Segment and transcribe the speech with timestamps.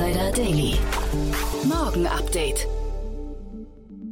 [0.00, 0.74] Insider Daily.
[1.64, 2.66] Morgen Update.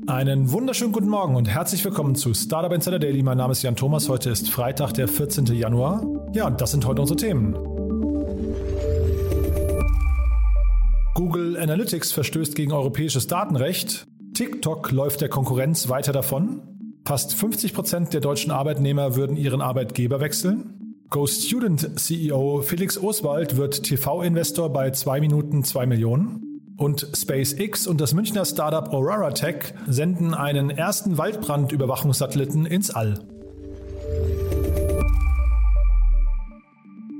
[0.06, 3.22] Einen wunderschönen guten Morgen und herzlich willkommen zu Startup Insider Daily.
[3.22, 4.06] Mein Name ist Jan Thomas.
[4.10, 5.46] Heute ist Freitag, der 14.
[5.46, 6.04] Januar.
[6.34, 7.54] Ja, und das sind heute unsere Themen.
[11.14, 14.06] Google Analytics verstößt gegen europäisches Datenrecht.
[14.34, 16.60] TikTok läuft der Konkurrenz weiter davon.
[17.06, 20.77] Fast 50 Prozent der deutschen Arbeitnehmer würden ihren Arbeitgeber wechseln.
[21.10, 26.60] GoStudent CEO Felix Oswald wird TV-Investor bei 2 Minuten 2 Millionen.
[26.76, 33.14] Und SpaceX und das Münchner Startup Aurora Tech senden einen ersten Waldbrandüberwachungssatelliten ins All.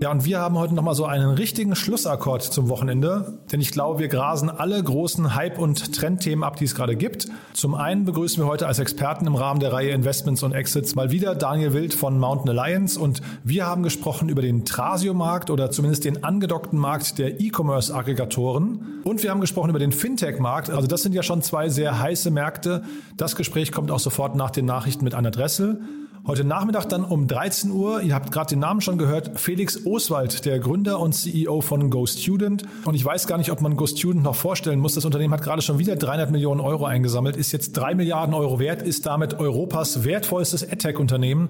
[0.01, 3.99] Ja, und wir haben heute nochmal so einen richtigen Schlussakkord zum Wochenende, denn ich glaube,
[3.99, 7.27] wir grasen alle großen Hype- und Trendthemen ab, die es gerade gibt.
[7.53, 11.11] Zum einen begrüßen wir heute als Experten im Rahmen der Reihe Investments und Exits mal
[11.11, 16.05] wieder Daniel Wild von Mountain Alliance und wir haben gesprochen über den Trasio-Markt oder zumindest
[16.05, 20.71] den angedockten Markt der E-Commerce-Aggregatoren und wir haben gesprochen über den Fintech-Markt.
[20.71, 22.85] Also das sind ja schon zwei sehr heiße Märkte.
[23.17, 25.81] Das Gespräch kommt auch sofort nach den Nachrichten mit Anna Dressel.
[26.29, 30.45] Heute Nachmittag dann um 13 Uhr, ihr habt gerade den Namen schon gehört, Felix Oswald,
[30.45, 32.65] der Gründer und CEO von GoStudent.
[32.85, 34.93] Und ich weiß gar nicht, ob man GoStudent noch vorstellen muss.
[34.93, 38.59] Das Unternehmen hat gerade schon wieder 300 Millionen Euro eingesammelt, ist jetzt 3 Milliarden Euro
[38.59, 41.49] wert, ist damit Europas wertvollstes AdTech-Unternehmen.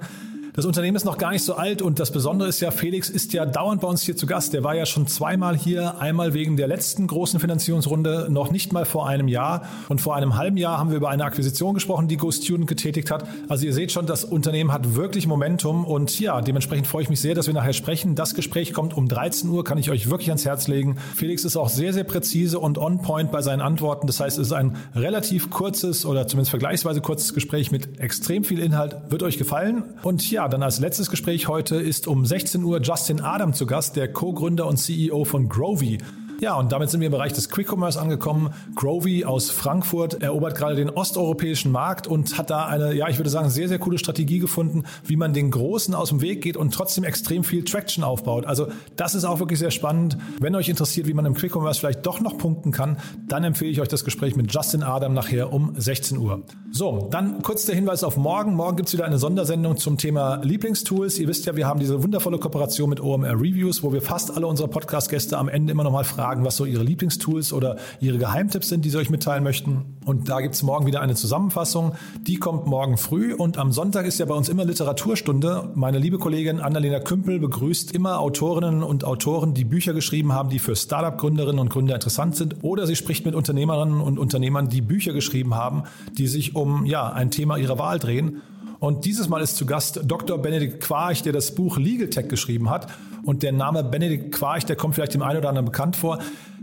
[0.59, 3.33] Das Unternehmen ist noch gar nicht so alt und das Besondere ist ja, Felix ist
[3.33, 4.55] ja dauernd bei uns hier zu Gast.
[4.55, 8.85] Der war ja schon zweimal hier, einmal wegen der letzten großen Finanzierungsrunde, noch nicht mal
[8.85, 9.69] vor einem Jahr.
[9.89, 13.29] Und vor einem halben Jahr haben wir über eine Akquisition gesprochen, die GoStudent getätigt hat.
[13.49, 17.21] Also ihr seht schon, das Unternehmen hat wirklich Momentum und ja, dementsprechend freue ich mich
[17.21, 18.17] sehr, dass wir nachher sprechen.
[18.17, 20.97] Das Gespräch kommt um 13 Uhr, kann ich euch wirklich ans Herz legen.
[21.15, 24.09] Felix ist auch sehr, sehr präzise und on point bei seinen Antworten.
[24.09, 28.59] Das heißt, es ist ein relativ kurzes oder zumindest vergleichsweise kurzes Gespräch mit extrem viel
[28.59, 28.97] Inhalt.
[29.09, 29.85] Wird euch gefallen.
[30.03, 33.97] Und ja, dann als letztes Gespräch heute ist um 16 Uhr Justin Adam zu Gast,
[33.97, 35.99] der Co-Gründer und CEO von Grovy.
[36.41, 38.51] Ja, und damit sind wir im Bereich des Quick Commerce angekommen.
[38.77, 43.29] Grovy aus Frankfurt erobert gerade den osteuropäischen Markt und hat da eine, ja, ich würde
[43.29, 46.73] sagen, sehr, sehr coole Strategie gefunden, wie man den Großen aus dem Weg geht und
[46.73, 48.47] trotzdem extrem viel Traction aufbaut.
[48.47, 50.17] Also das ist auch wirklich sehr spannend.
[50.39, 53.73] Wenn euch interessiert, wie man im Quick Commerce vielleicht doch noch punkten kann, dann empfehle
[53.73, 56.45] ich euch das Gespräch mit Justin Adam nachher um 16 Uhr.
[56.71, 58.55] So, dann kurz der Hinweis auf morgen.
[58.55, 61.19] Morgen gibt's wieder eine Sondersendung zum Thema Lieblingstools.
[61.19, 64.47] Ihr wisst ja, wir haben diese wundervolle Kooperation mit OMR Reviews, wo wir fast alle
[64.47, 68.85] unsere Podcast-Gäste am Ende immer nochmal fragen, was so ihre Lieblingstools oder ihre Geheimtipps sind,
[68.85, 69.97] die sie euch mitteilen möchten.
[70.05, 71.95] Und da gibt's morgen wieder eine Zusammenfassung.
[72.23, 75.71] Die kommt morgen früh und am Sonntag ist ja bei uns immer Literaturstunde.
[75.75, 80.59] Meine liebe Kollegin Annalena Kümpel begrüßt immer Autorinnen und Autoren, die Bücher geschrieben haben, die
[80.59, 82.57] für Startup-Gründerinnen und Gründer interessant sind.
[82.63, 85.85] Oder sie spricht mit Unternehmerinnen und Unternehmern, die Bücher geschrieben haben,
[86.17, 88.43] die sich um ja, ein Thema ihrer Wahl drehen.
[88.81, 90.39] Und dieses Mal ist zu Gast Dr.
[90.39, 92.87] Benedikt Quarch, der das Buch Legal Tech geschrieben hat.
[93.29, 96.19] Und der Name Benedikt Quarch, der kommt vielleicht dem einen oder anderen bekannt vor.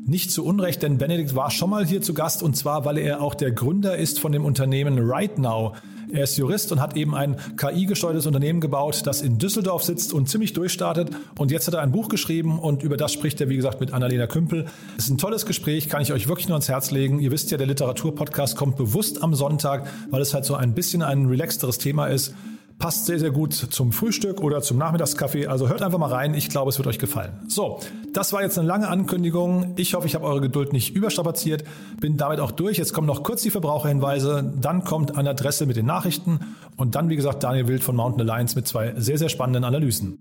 [0.07, 3.21] Nicht zu Unrecht, denn Benedikt war schon mal hier zu Gast und zwar, weil er
[3.21, 5.77] auch der Gründer ist von dem Unternehmen RightNow.
[6.11, 10.27] Er ist Jurist und hat eben ein KI-gesteuertes Unternehmen gebaut, das in Düsseldorf sitzt und
[10.27, 11.11] ziemlich durchstartet.
[11.37, 13.93] Und jetzt hat er ein Buch geschrieben und über das spricht er, wie gesagt, mit
[13.93, 14.65] Annalena Kümpel.
[14.97, 17.19] Es ist ein tolles Gespräch, kann ich euch wirklich nur ans Herz legen.
[17.19, 21.03] Ihr wisst ja, der Literaturpodcast kommt bewusst am Sonntag, weil es halt so ein bisschen
[21.03, 22.33] ein relaxteres Thema ist.
[22.77, 25.47] Passt sehr, sehr gut zum Frühstück oder zum Nachmittagskaffee.
[25.47, 26.33] Also hört einfach mal rein.
[26.33, 27.45] Ich glaube, es wird euch gefallen.
[27.47, 27.79] So,
[28.11, 29.73] das war jetzt eine lange Ankündigung.
[29.77, 31.63] Ich hoffe, ich habe eure Geduld nicht überstrapaziert.
[32.01, 32.77] Bin damit auch durch.
[32.77, 34.53] Jetzt kommen noch kurz die Verbraucherhinweise.
[34.59, 36.39] Dann kommt eine Adresse mit den Nachrichten.
[36.75, 40.19] Und dann, wie gesagt, Daniel Wild von Mountain Alliance mit zwei sehr, sehr spannenden Analysen.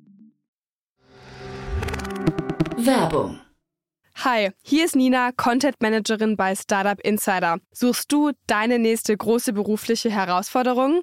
[2.76, 3.41] Werbung.
[4.22, 7.58] Hi, hier ist Nina, Content Managerin bei Startup Insider.
[7.73, 11.02] Suchst du deine nächste große berufliche Herausforderung?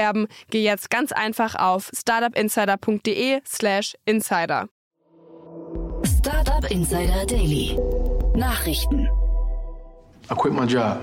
[0.49, 4.69] geh jetzt ganz einfach auf startupinsider.de/slash insider.
[6.05, 7.77] Startup Startup Insider Daily.
[8.35, 9.09] Nachrichten.
[10.29, 10.99] I quit my job.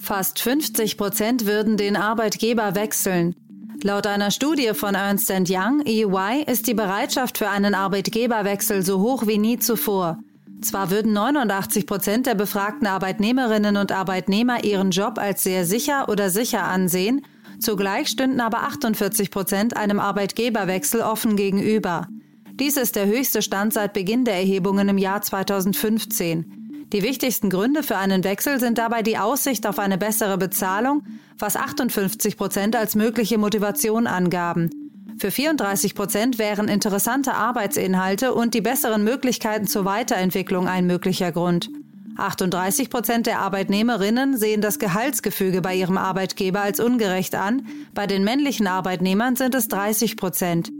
[0.00, 3.34] Fast 50 Prozent würden den Arbeitgeber wechseln.
[3.82, 9.26] Laut einer Studie von Ernst Young, EY, ist die Bereitschaft für einen Arbeitgeberwechsel so hoch
[9.26, 10.18] wie nie zuvor.
[10.62, 16.30] Zwar würden 89 Prozent der befragten Arbeitnehmerinnen und Arbeitnehmer ihren Job als sehr sicher oder
[16.30, 17.26] sicher ansehen,
[17.62, 22.08] zugleich stünden aber 48 Prozent einem Arbeitgeberwechsel offen gegenüber.
[22.54, 26.86] Dies ist der höchste Stand seit Beginn der Erhebungen im Jahr 2015.
[26.92, 31.04] Die wichtigsten Gründe für einen Wechsel sind dabei die Aussicht auf eine bessere Bezahlung,
[31.38, 34.70] was 58 Prozent als mögliche Motivation angaben.
[35.18, 41.70] Für 34 Prozent wären interessante Arbeitsinhalte und die besseren Möglichkeiten zur Weiterentwicklung ein möglicher Grund.
[42.16, 47.66] 38 Prozent der Arbeitnehmerinnen sehen das Gehaltsgefüge bei ihrem Arbeitgeber als ungerecht an.
[47.94, 50.70] Bei den männlichen Arbeitnehmern sind es 30 Prozent.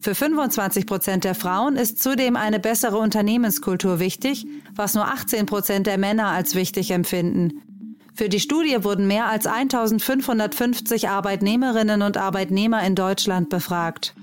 [0.00, 5.86] Für 25 Prozent der Frauen ist zudem eine bessere Unternehmenskultur wichtig, was nur 18 Prozent
[5.86, 7.62] der Männer als wichtig empfinden.
[8.14, 14.14] Für die Studie wurden mehr als 1550 Arbeitnehmerinnen und Arbeitnehmer in Deutschland befragt.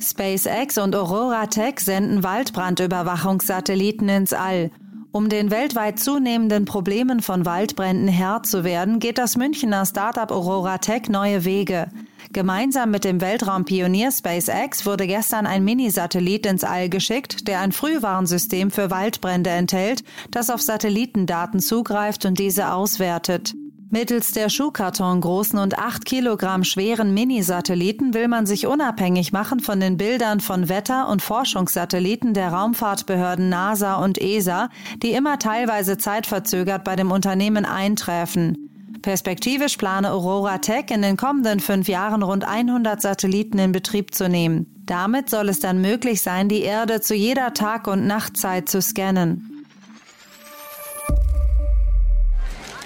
[0.00, 4.70] SpaceX und Aurora Tech senden Waldbrandüberwachungssatelliten ins All.
[5.12, 10.78] Um den weltweit zunehmenden Problemen von Waldbränden Herr zu werden, geht das Münchner Startup Aurora
[10.78, 11.88] Tech neue Wege.
[12.32, 18.72] Gemeinsam mit dem Weltraumpionier SpaceX wurde gestern ein Minisatellit ins All geschickt, der ein Frühwarnsystem
[18.72, 20.02] für Waldbrände enthält,
[20.32, 23.54] das auf Satellitendaten zugreift und diese auswertet.
[23.90, 29.78] Mittels der Schuhkarton großen und 8 Kilogramm schweren Minisatelliten will man sich unabhängig machen von
[29.78, 34.68] den Bildern von Wetter- und Forschungssatelliten der Raumfahrtbehörden NASA und ESA,
[35.02, 38.70] die immer teilweise zeitverzögert bei dem Unternehmen eintreffen.
[39.02, 44.28] Perspektivisch plane Aurora Tech in den kommenden fünf Jahren rund 100 Satelliten in Betrieb zu
[44.28, 44.66] nehmen.
[44.86, 49.53] Damit soll es dann möglich sein, die Erde zu jeder Tag- und Nachtzeit zu scannen.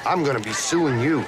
[0.08, 1.22] I'm gonna be suing you.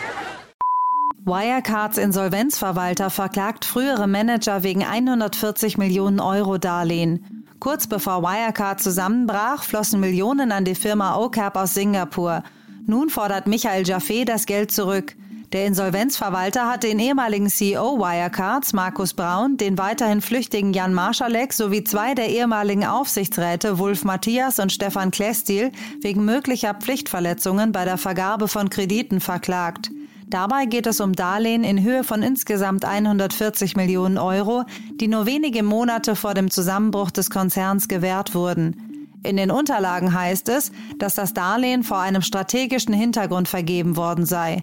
[1.27, 7.45] Wirecards Insolvenzverwalter verklagt frühere Manager wegen 140 Millionen Euro Darlehen.
[7.61, 12.43] Kurz bevor Wirecard zusammenbrach, flossen Millionen an die Firma OCAP aus Singapur.
[12.87, 15.15] Nun fordert Michael Jaffe das Geld zurück.
[15.53, 21.83] Der Insolvenzverwalter hat den ehemaligen CEO Wirecards, Markus Braun, den weiterhin flüchtigen Jan Marschalek sowie
[21.83, 28.47] zwei der ehemaligen Aufsichtsräte, Wulf Matthias und Stefan Klestil, wegen möglicher Pflichtverletzungen bei der Vergabe
[28.47, 29.91] von Krediten verklagt.
[30.29, 34.63] Dabei geht es um Darlehen in Höhe von insgesamt 140 Millionen Euro,
[35.01, 39.11] die nur wenige Monate vor dem Zusammenbruch des Konzerns gewährt wurden.
[39.25, 40.71] In den Unterlagen heißt es,
[41.01, 44.63] dass das Darlehen vor einem strategischen Hintergrund vergeben worden sei.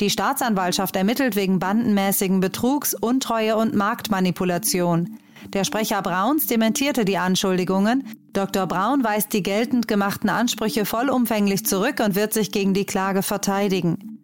[0.00, 5.18] Die Staatsanwaltschaft ermittelt wegen bandenmäßigen Betrugs, Untreue und Marktmanipulation.
[5.48, 8.04] Der Sprecher Brauns dementierte die Anschuldigungen.
[8.32, 8.66] Dr.
[8.66, 14.18] Braun weist die geltend gemachten Ansprüche vollumfänglich zurück und wird sich gegen die Klage verteidigen.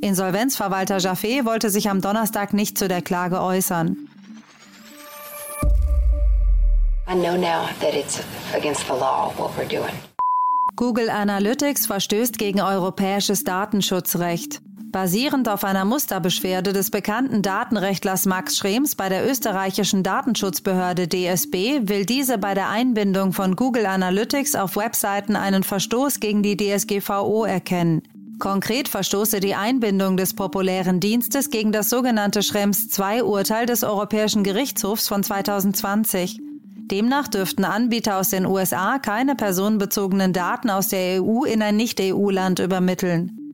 [0.00, 3.96] Insolvenzverwalter Jaffe wollte sich am Donnerstag nicht zu der Klage äußern.
[10.76, 14.60] Google Analytics verstößt gegen europäisches Datenschutzrecht.
[14.96, 22.06] Basierend auf einer Musterbeschwerde des bekannten Datenrechtlers Max Schrems bei der österreichischen Datenschutzbehörde DSB will
[22.06, 28.04] diese bei der Einbindung von Google Analytics auf Webseiten einen Verstoß gegen die DSGVO erkennen.
[28.38, 35.08] Konkret verstoße die Einbindung des populären Dienstes gegen das sogenannte Schrems II-Urteil des Europäischen Gerichtshofs
[35.08, 36.40] von 2020.
[36.90, 42.60] Demnach dürften Anbieter aus den USA keine personenbezogenen Daten aus der EU in ein Nicht-EU-Land
[42.60, 43.45] übermitteln.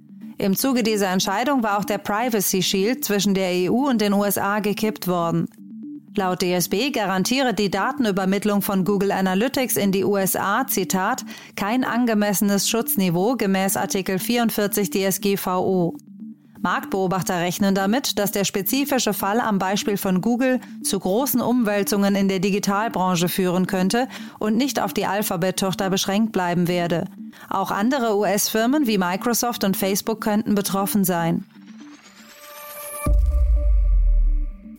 [0.42, 4.58] Im Zuge dieser Entscheidung war auch der Privacy Shield zwischen der EU und den USA
[4.58, 5.46] gekippt worden.
[6.16, 13.36] Laut DSB garantiere die Datenübermittlung von Google Analytics in die USA, Zitat, kein angemessenes Schutzniveau
[13.36, 15.96] gemäß Artikel 44 DSGVO.
[16.62, 22.28] Marktbeobachter rechnen damit, dass der spezifische Fall am Beispiel von Google zu großen Umwälzungen in
[22.28, 24.06] der Digitalbranche führen könnte
[24.38, 27.06] und nicht auf die Alphabet-Tochter beschränkt bleiben werde.
[27.50, 31.44] Auch andere US-Firmen wie Microsoft und Facebook könnten betroffen sein.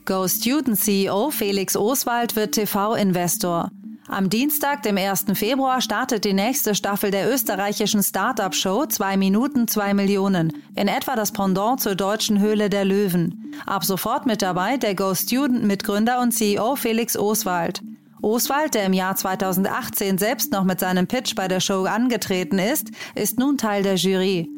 [0.06, 3.72] Go Student CEO Felix Oswald wird TV-Investor.
[4.10, 5.25] Am Dienstag, dem 1.
[5.33, 11.31] Februar, startet die nächste Staffel der österreichischen Startup-Show 2 Minuten 2 Millionen, in etwa das
[11.31, 13.53] Pendant zur deutschen Höhle der Löwen.
[13.65, 17.81] Ab sofort mit dabei der Go Student Mitgründer und CEO Felix Oswald.
[18.22, 22.89] Oswald, der im Jahr 2018 selbst noch mit seinem Pitch bei der Show angetreten ist,
[23.15, 24.50] ist nun Teil der Jury.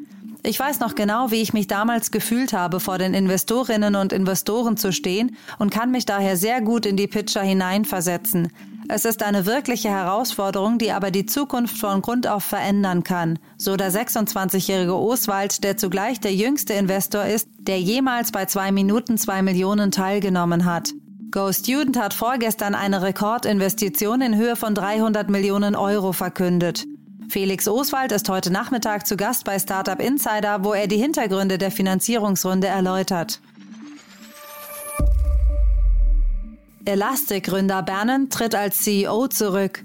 [0.41, 4.77] Ich weiß noch genau, wie ich mich damals gefühlt habe, vor den Investorinnen und Investoren
[4.77, 8.51] zu stehen und kann mich daher sehr gut in die Pitcher hineinversetzen.
[8.87, 13.77] Es ist eine wirkliche Herausforderung, die aber die Zukunft von Grund auf verändern kann, so
[13.77, 19.41] der 26-jährige Oswald, der zugleich der jüngste Investor ist, der jemals bei zwei Minuten zwei
[19.41, 20.91] Millionen teilgenommen hat.
[21.31, 26.85] Go Student hat vorgestern eine Rekordinvestition in Höhe von 300 Millionen Euro verkündet.
[27.27, 31.71] Felix Oswald ist heute Nachmittag zu Gast bei Startup Insider, wo er die Hintergründe der
[31.71, 33.41] Finanzierungsrunde erläutert.
[36.85, 39.83] Elastic-Gründer Bannon tritt als CEO zurück.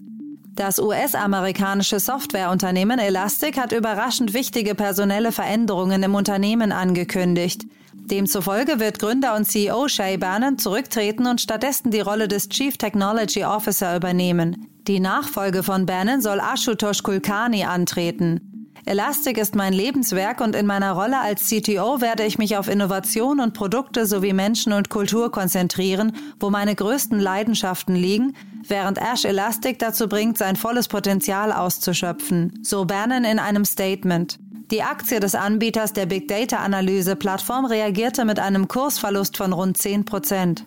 [0.54, 7.62] Das US-amerikanische Softwareunternehmen Elastic hat überraschend wichtige personelle Veränderungen im Unternehmen angekündigt.
[7.94, 13.44] Demzufolge wird Gründer und CEO Shay Bannon zurücktreten und stattdessen die Rolle des Chief Technology
[13.44, 14.66] Officer übernehmen.
[14.86, 18.49] Die Nachfolge von Bannon soll Ashutosh Kulkarni antreten.
[18.90, 23.38] Elastic ist mein Lebenswerk und in meiner Rolle als CTO werde ich mich auf Innovation
[23.38, 28.34] und Produkte sowie Menschen und Kultur konzentrieren, wo meine größten Leidenschaften liegen,
[28.66, 32.58] während Ash Elastic dazu bringt, sein volles Potenzial auszuschöpfen.
[32.64, 34.40] So Bannon in einem Statement.
[34.72, 39.78] Die Aktie des Anbieters der Big Data Analyse Plattform reagierte mit einem Kursverlust von rund
[39.78, 40.66] 10 Prozent.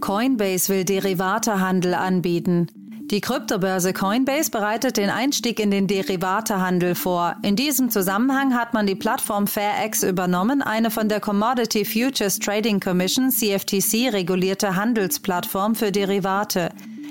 [0.00, 2.66] Coinbase will Derivatehandel anbieten.
[3.12, 7.36] Die Kryptobörse Coinbase bereitet den Einstieg in den Derivatehandel vor.
[7.42, 12.80] In diesem Zusammenhang hat man die Plattform FairX übernommen, eine von der Commodity Futures Trading
[12.80, 16.70] Commission CFTC regulierte Handelsplattform für Derivate.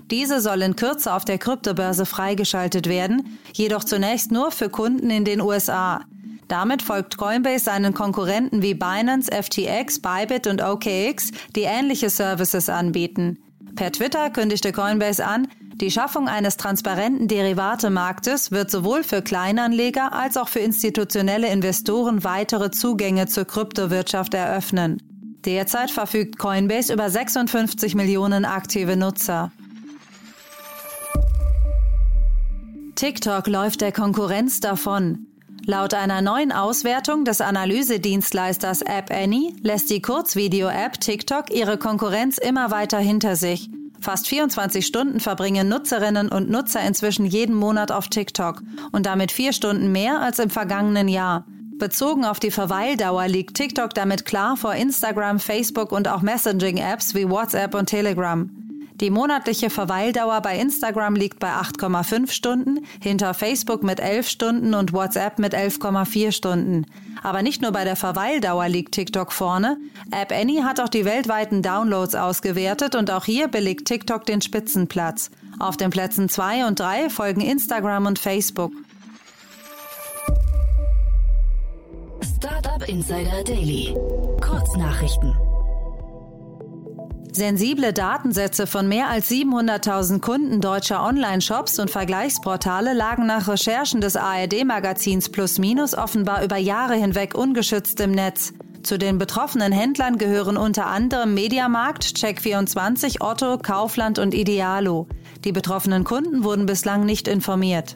[0.10, 5.24] Diese soll in Kürze auf der Kryptobörse freigeschaltet werden, jedoch zunächst nur für Kunden in
[5.24, 6.02] den USA.
[6.48, 13.38] Damit folgt Coinbase seinen Konkurrenten wie Binance, FTX, Bybit und OKX, die ähnliche Services anbieten.
[13.76, 15.48] Per Twitter kündigte Coinbase an,
[15.82, 22.70] die Schaffung eines transparenten Derivatemarktes wird sowohl für Kleinanleger als auch für institutionelle Investoren weitere
[22.70, 25.02] Zugänge zur Kryptowirtschaft eröffnen.
[25.44, 29.52] Derzeit verfügt Coinbase über 56 Millionen aktive Nutzer.
[32.94, 35.26] TikTok läuft der Konkurrenz davon.
[35.66, 42.70] Laut einer neuen Auswertung des Analysedienstleisters App Annie lässt die Kurzvideo-App TikTok ihre Konkurrenz immer
[42.70, 43.68] weiter hinter sich.
[44.02, 49.54] Fast 24 Stunden verbringen Nutzerinnen und Nutzer inzwischen jeden Monat auf TikTok und damit vier
[49.54, 51.46] Stunden mehr als im vergangenen Jahr.
[51.78, 57.30] Bezogen auf die Verweildauer liegt TikTok damit klar vor Instagram, Facebook und auch Messaging-Apps wie
[57.30, 58.50] WhatsApp und Telegram.
[59.02, 64.94] Die monatliche Verweildauer bei Instagram liegt bei 8,5 Stunden, hinter Facebook mit 11 Stunden und
[64.94, 66.86] WhatsApp mit 11,4 Stunden.
[67.24, 69.78] Aber nicht nur bei der Verweildauer liegt TikTok vorne.
[70.12, 75.32] App Annie hat auch die weltweiten Downloads ausgewertet und auch hier belegt TikTok den Spitzenplatz.
[75.60, 78.72] Auf den Plätzen 2 und 3 folgen Instagram und Facebook.
[82.38, 83.96] Startup Insider Daily.
[84.42, 85.51] Kurznachrichten.
[87.34, 94.18] Sensible Datensätze von mehr als 700.000 Kunden deutscher Online-Shops und Vergleichsportale lagen nach Recherchen des
[94.18, 98.54] ARD-Magazins Plus Minus offenbar über Jahre hinweg ungeschützt im Netz.
[98.84, 105.08] Zu den betroffenen Händlern gehören unter anderem Mediamarkt, Check24, Otto, Kaufland und Idealo.
[105.46, 107.96] Die betroffenen Kunden wurden bislang nicht informiert.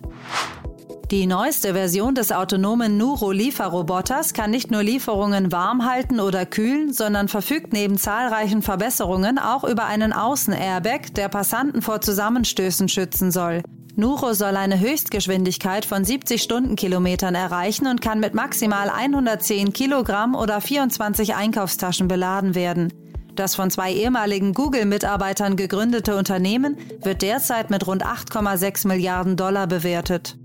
[1.12, 7.28] Die neueste Version des autonomen Nuro-Lieferroboters kann nicht nur Lieferungen warm halten oder kühlen, sondern
[7.28, 13.62] verfügt neben zahlreichen Verbesserungen auch über einen Außen-Airbag, der Passanten vor Zusammenstößen schützen soll.
[13.96, 20.60] Nuro soll eine Höchstgeschwindigkeit von 70 Stundenkilometern erreichen und kann mit maximal 110 Kilogramm oder
[20.60, 22.92] 24 Einkaufstaschen beladen werden.
[23.36, 30.36] Das von zwei ehemaligen Google-Mitarbeitern gegründete Unternehmen wird derzeit mit rund 8,6 Milliarden Dollar bewertet.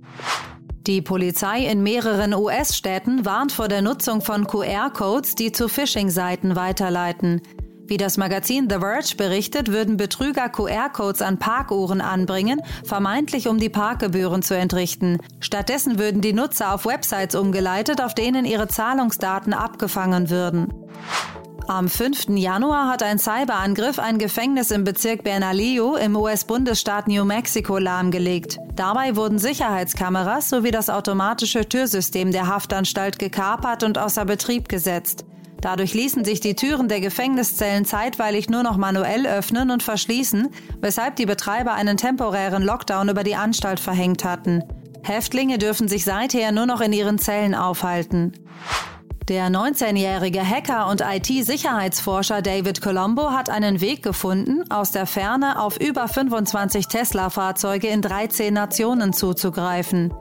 [0.91, 7.43] Die Polizei in mehreren US-Städten warnt vor der Nutzung von QR-Codes, die zu Phishing-Seiten weiterleiten.
[7.87, 13.69] Wie das Magazin The Verge berichtet, würden Betrüger QR-Codes an Parkuhren anbringen, vermeintlich um die
[13.69, 15.19] Parkgebühren zu entrichten.
[15.39, 20.75] Stattdessen würden die Nutzer auf Websites umgeleitet, auf denen ihre Zahlungsdaten abgefangen würden.
[21.71, 22.31] Am 5.
[22.31, 28.59] Januar hat ein Cyberangriff ein Gefängnis im Bezirk Bernalillo im US-Bundesstaat New Mexico lahmgelegt.
[28.75, 35.25] Dabei wurden Sicherheitskameras sowie das automatische Türsystem der Haftanstalt gekapert und außer Betrieb gesetzt.
[35.61, 40.49] Dadurch ließen sich die Türen der Gefängniszellen zeitweilig nur noch manuell öffnen und verschließen,
[40.81, 44.65] weshalb die Betreiber einen temporären Lockdown über die Anstalt verhängt hatten.
[45.05, 48.33] Häftlinge dürfen sich seither nur noch in ihren Zellen aufhalten.
[49.31, 55.81] Der 19-jährige Hacker und IT-Sicherheitsforscher David Colombo hat einen Weg gefunden, aus der Ferne auf
[55.81, 60.13] über 25 Tesla-Fahrzeuge in 13 Nationen zuzugreifen.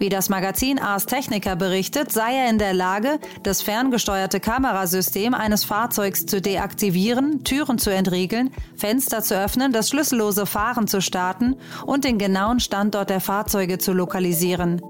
[0.00, 5.64] Wie das Magazin Ars Technica berichtet, sei er in der Lage, das ferngesteuerte Kamerasystem eines
[5.64, 11.54] Fahrzeugs zu deaktivieren, Türen zu entriegeln, Fenster zu öffnen, das schlüssellose Fahren zu starten
[11.84, 14.82] und den genauen Standort der Fahrzeuge zu lokalisieren.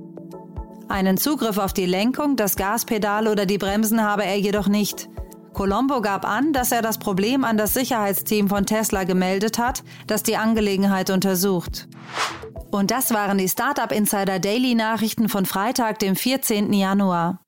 [0.88, 5.08] Einen Zugriff auf die Lenkung, das Gaspedal oder die Bremsen habe er jedoch nicht.
[5.52, 10.22] Colombo gab an, dass er das Problem an das Sicherheitsteam von Tesla gemeldet hat, das
[10.22, 11.88] die Angelegenheit untersucht.
[12.70, 16.72] Und das waren die Startup Insider Daily Nachrichten von Freitag, dem 14.
[16.72, 17.40] Januar.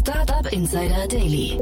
[0.00, 1.60] Startup Insider Daily.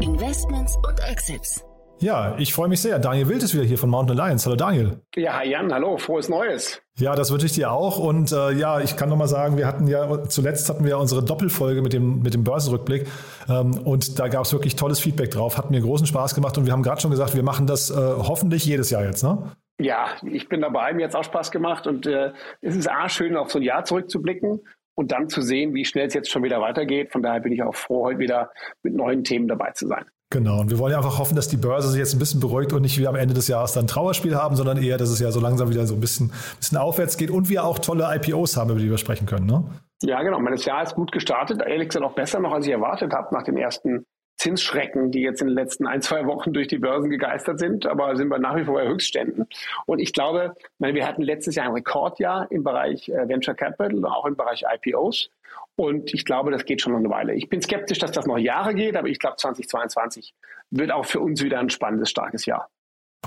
[0.00, 1.65] Investments und Exits.
[1.98, 2.98] Ja, ich freue mich sehr.
[2.98, 4.44] Daniel Wild ist wieder hier von Mountain Alliance.
[4.46, 5.00] Hallo Daniel.
[5.14, 6.82] Ja, hi Jan, hallo, frohes Neues.
[6.98, 7.98] Ja, das wünsche ich dir auch.
[7.98, 11.80] Und äh, ja, ich kann nochmal sagen, wir hatten ja, zuletzt hatten wir unsere Doppelfolge
[11.80, 13.06] mit dem, mit dem Börsenrückblick.
[13.48, 15.56] Ähm, und da gab es wirklich tolles Feedback drauf.
[15.56, 16.58] Hat mir großen Spaß gemacht.
[16.58, 19.52] Und wir haben gerade schon gesagt, wir machen das äh, hoffentlich jedes Jahr jetzt, ne?
[19.78, 21.86] Ja, ich bin dabei, mir jetzt auch Spaß gemacht.
[21.86, 24.60] Und äh, es ist A, schön, auf so ein Jahr zurückzublicken
[24.94, 27.12] und dann zu sehen, wie schnell es jetzt schon wieder weitergeht.
[27.12, 28.50] Von daher bin ich auch froh, heute wieder
[28.82, 30.04] mit neuen Themen dabei zu sein.
[30.30, 32.72] Genau, und wir wollen ja einfach hoffen, dass die Börse sich jetzt ein bisschen beruhigt
[32.72, 35.20] und nicht wie am Ende des Jahres dann ein Trauerspiel haben, sondern eher, dass es
[35.20, 38.56] ja so langsam wieder so ein bisschen, bisschen aufwärts geht und wir auch tolle IPOs
[38.56, 39.46] haben, über die wir sprechen können.
[39.46, 39.62] Ne?
[40.02, 40.40] Ja, genau.
[40.40, 43.44] Mein Jahr ist gut gestartet, ehrlich gesagt auch besser noch, als ich erwartet habe nach
[43.44, 44.04] den ersten
[44.36, 48.16] Zinsschrecken, die jetzt in den letzten ein, zwei Wochen durch die Börsen gegeistert sind, aber
[48.16, 49.46] sind wir nach wie vor bei Höchstständen.
[49.86, 54.26] Und ich glaube, wir hatten letztes Jahr ein Rekordjahr im Bereich äh, Venture Capital auch
[54.26, 55.30] im Bereich IPOs.
[55.76, 57.34] Und ich glaube, das geht schon noch eine Weile.
[57.34, 60.34] Ich bin skeptisch, dass das noch Jahre geht, aber ich glaube, 2022
[60.70, 62.70] wird auch für uns wieder ein spannendes, starkes Jahr.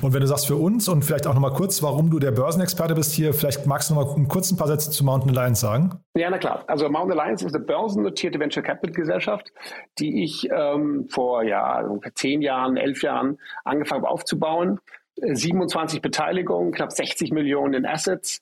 [0.01, 2.95] Und wenn du sagst für uns und vielleicht auch nochmal kurz, warum du der Börsenexperte
[2.95, 5.99] bist hier, vielleicht magst du nochmal kurz ein paar Sätze zu Mountain Alliance sagen?
[6.15, 6.63] Ja, na klar.
[6.67, 9.51] Also Mountain Alliance ist eine börsennotierte Venture Capital Gesellschaft,
[9.99, 14.79] die ich ähm, vor ja, ungefähr zehn Jahren, elf Jahren angefangen habe aufzubauen.
[15.21, 18.41] 27 Beteiligungen, knapp 60 Millionen in Assets,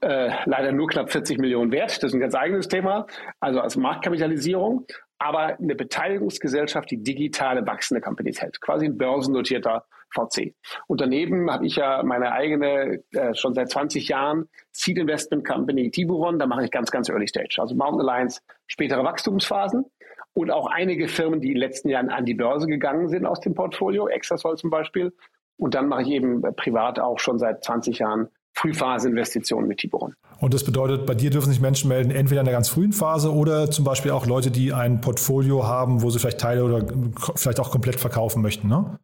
[0.00, 2.02] äh, leider nur knapp 40 Millionen wert.
[2.02, 3.06] Das ist ein ganz eigenes Thema.
[3.40, 4.86] Also als Marktkapitalisierung.
[5.18, 8.60] Aber eine Beteiligungsgesellschaft, die digitale wachsende Companies hält.
[8.60, 10.54] Quasi ein börsennotierter VC.
[10.86, 15.90] Und daneben habe ich ja meine eigene, äh, schon seit 20 Jahren Seed Investment Company
[15.90, 16.38] Tiburon.
[16.38, 17.56] Da mache ich ganz, ganz Early Stage.
[17.58, 19.84] Also Mountain Alliance, spätere Wachstumsphasen.
[20.34, 23.40] Und auch einige Firmen, die in den letzten Jahren an die Börse gegangen sind aus
[23.40, 25.12] dem Portfolio, Exasol zum Beispiel.
[25.56, 30.14] Und dann mache ich eben privat auch schon seit 20 Jahren Frühphase-Investitionen mit Tiburon.
[30.40, 33.32] Und das bedeutet, bei dir dürfen sich Menschen melden, entweder in der ganz frühen Phase
[33.32, 36.86] oder zum Beispiel auch Leute, die ein Portfolio haben, wo sie vielleicht Teile oder
[37.36, 38.98] vielleicht auch komplett verkaufen möchten, ne?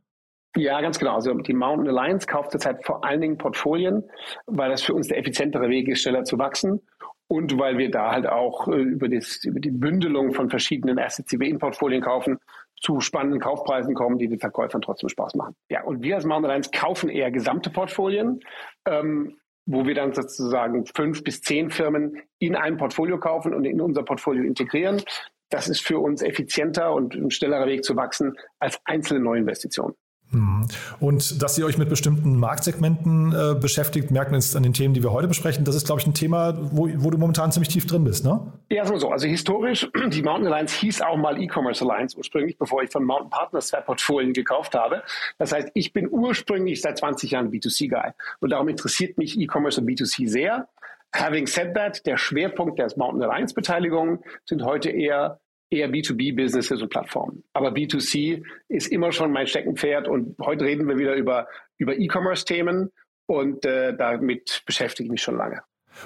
[0.57, 1.17] Ja, ganz genau.
[1.17, 4.05] Also die Mountain Alliance kauft zurzeit vor allen Dingen Portfolien,
[4.47, 6.81] weil das für uns der effizientere Weg ist, schneller zu wachsen.
[7.27, 11.31] Und weil wir da halt auch äh, über, das, über die Bündelung von verschiedenen Assets,
[11.31, 12.39] die wir in Portfolien kaufen,
[12.81, 15.57] zu spannenden Kaufpreisen kommen, die den Verkäufern trotzdem Spaß machen.
[15.71, 18.41] Ja, und wir als Mountain Alliance kaufen eher gesamte Portfolien,
[18.87, 23.81] ähm, wo wir dann sozusagen fünf bis zehn Firmen in ein Portfolio kaufen und in
[23.81, 25.03] unser Portfolio integrieren.
[25.51, 29.95] Das ist für uns effizienter und ein schnellerer Weg zu wachsen als einzelne Neuinvestitionen.
[30.31, 30.67] Mhm.
[31.01, 34.95] Und dass ihr euch mit bestimmten Marktsegmenten äh, beschäftigt, merkt man jetzt an den Themen,
[34.95, 35.65] die wir heute besprechen.
[35.65, 38.53] Das ist, glaube ich, ein Thema, wo, wo du momentan ziemlich tief drin bist, ne?
[38.71, 39.11] Ja, so, so.
[39.11, 43.31] Also historisch, die Mountain Alliance hieß auch mal E-Commerce Alliance ursprünglich, bevor ich von Mountain
[43.31, 45.03] Partners zwei Portfolien gekauft habe.
[45.39, 48.13] Das heißt, ich bin ursprünglich seit 20 Jahren B2C-Guy.
[48.41, 50.69] Und darum interessiert mich E-Commerce und B2C sehr.
[51.15, 55.39] Having said that, der Schwerpunkt der Mountain Alliance Beteiligungen sind heute eher
[55.71, 57.45] eher B2B-Businesses und Plattformen.
[57.53, 61.49] Aber B2C ist immer schon mein Steckenpferd und heute reden wir wieder über,
[61.79, 62.91] über E-Commerce-Themen
[63.27, 65.63] und äh, damit beschäftige ich mich schon lange.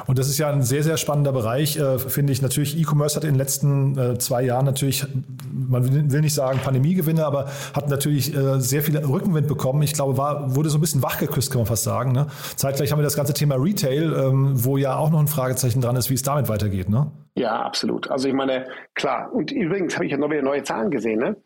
[0.07, 2.43] Und das ist ja ein sehr, sehr spannender Bereich, äh, finde ich.
[2.43, 5.07] Natürlich, E-Commerce hat in den letzten äh, zwei Jahren natürlich,
[5.53, 9.83] man will nicht sagen Pandemiegewinne, aber hat natürlich äh, sehr viel Rückenwind bekommen.
[9.83, 12.13] Ich glaube, war, wurde so ein bisschen wachgeküsst, kann man fast sagen.
[12.13, 12.27] Ne?
[12.57, 15.97] Zeitgleich haben wir das ganze Thema Retail, ähm, wo ja auch noch ein Fragezeichen dran
[15.97, 16.89] ist, wie es damit weitergeht.
[16.89, 17.11] Ne?
[17.37, 18.11] Ja, absolut.
[18.11, 19.33] Also ich meine, klar.
[19.33, 21.21] Und übrigens habe ich ja noch wieder neue Zahlen gesehen.
[21.21, 21.37] Ne?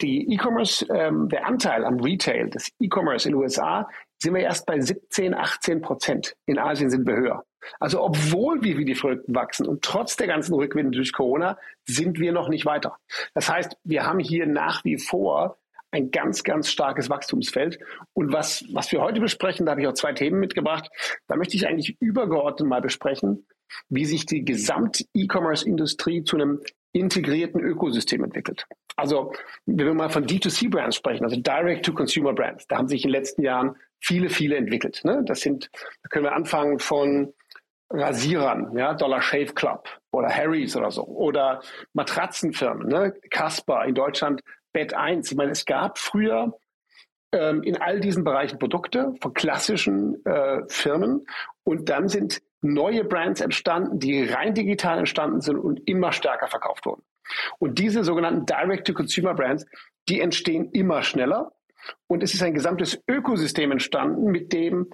[0.00, 4.66] Die E-Commerce, ähm, der Anteil am Retail des E-Commerce in den USA sind wir erst
[4.66, 6.36] bei 17, 18 Prozent.
[6.46, 7.44] In Asien sind wir höher.
[7.80, 12.18] Also obwohl wir wie die Verrückten wachsen und trotz der ganzen Rückwinde durch Corona sind
[12.18, 12.96] wir noch nicht weiter.
[13.34, 15.58] Das heißt, wir haben hier nach wie vor
[15.90, 17.78] ein ganz, ganz starkes Wachstumsfeld.
[18.12, 20.90] Und was, was wir heute besprechen, da habe ich auch zwei Themen mitgebracht.
[21.28, 23.46] Da möchte ich eigentlich übergeordnet mal besprechen,
[23.88, 26.60] wie sich die Gesamt-E-Commerce-Industrie zu einem
[26.92, 28.66] integrierten Ökosystem entwickelt.
[28.96, 29.32] Also,
[29.66, 33.76] wenn wir mal von D2C-Brands sprechen, also Direct-to-Consumer-Brands, da haben sich in den letzten Jahren
[34.00, 35.00] viele, viele entwickelt.
[35.04, 35.22] Ne?
[35.24, 35.70] Das sind,
[36.02, 37.32] da können wir anfangen von
[37.90, 41.62] Rasierern, ja, Dollar Shave Club oder Harry's oder so, oder
[41.94, 45.30] Matratzenfirmen, ne, Casper in Deutschland, Bett 1.
[45.30, 46.58] Ich meine, es gab früher
[47.32, 51.26] ähm, in all diesen Bereichen Produkte von klassischen äh, Firmen
[51.64, 56.84] und dann sind neue Brands entstanden, die rein digital entstanden sind und immer stärker verkauft
[56.86, 57.02] wurden.
[57.58, 59.66] Und diese sogenannten Direct-to-Consumer-Brands,
[60.08, 61.52] die entstehen immer schneller.
[62.06, 64.90] Und es ist ein gesamtes Ökosystem entstanden, mit dem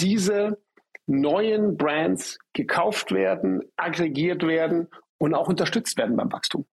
[0.00, 0.58] diese
[1.06, 6.66] neuen Brands gekauft werden, aggregiert werden und auch unterstützt werden beim Wachstum.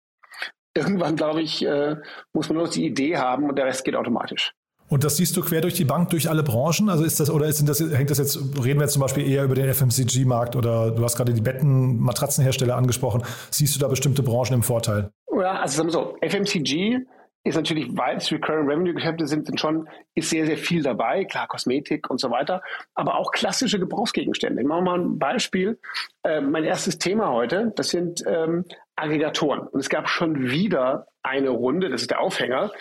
[0.75, 1.95] Irgendwann, glaube ich, äh,
[2.34, 4.51] muss man nur die Idee haben und der Rest geht automatisch.
[4.88, 6.89] Und das siehst du quer durch die Bank, durch alle Branchen?
[6.89, 9.43] Also ist das, oder ist das, hängt das jetzt, reden wir jetzt zum Beispiel eher
[9.43, 13.23] über den FMCG-Markt oder du hast gerade die Betten, Matratzenhersteller angesprochen.
[13.49, 15.12] Siehst du da bestimmte Branchen im Vorteil?
[15.32, 16.99] Ja, also sagen wir so, FMCG
[17.46, 21.24] ist natürlich, weil es Recurring Revenue Geschäfte sind, sind schon, ist sehr, sehr viel dabei.
[21.26, 22.62] Klar, Kosmetik und so weiter.
[22.94, 24.62] Aber auch klassische Gebrauchsgegenstände.
[24.62, 25.80] Ich mache mal ein Beispiel.
[26.24, 29.62] Äh, mein erstes Thema heute, das sind ähm, Aggregatoren.
[29.68, 32.72] Und es gab schon wieder eine Runde, das ist der Aufhänger,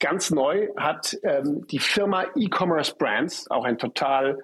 [0.00, 4.38] Ganz neu hat ähm, die Firma E-Commerce Brands, auch ein total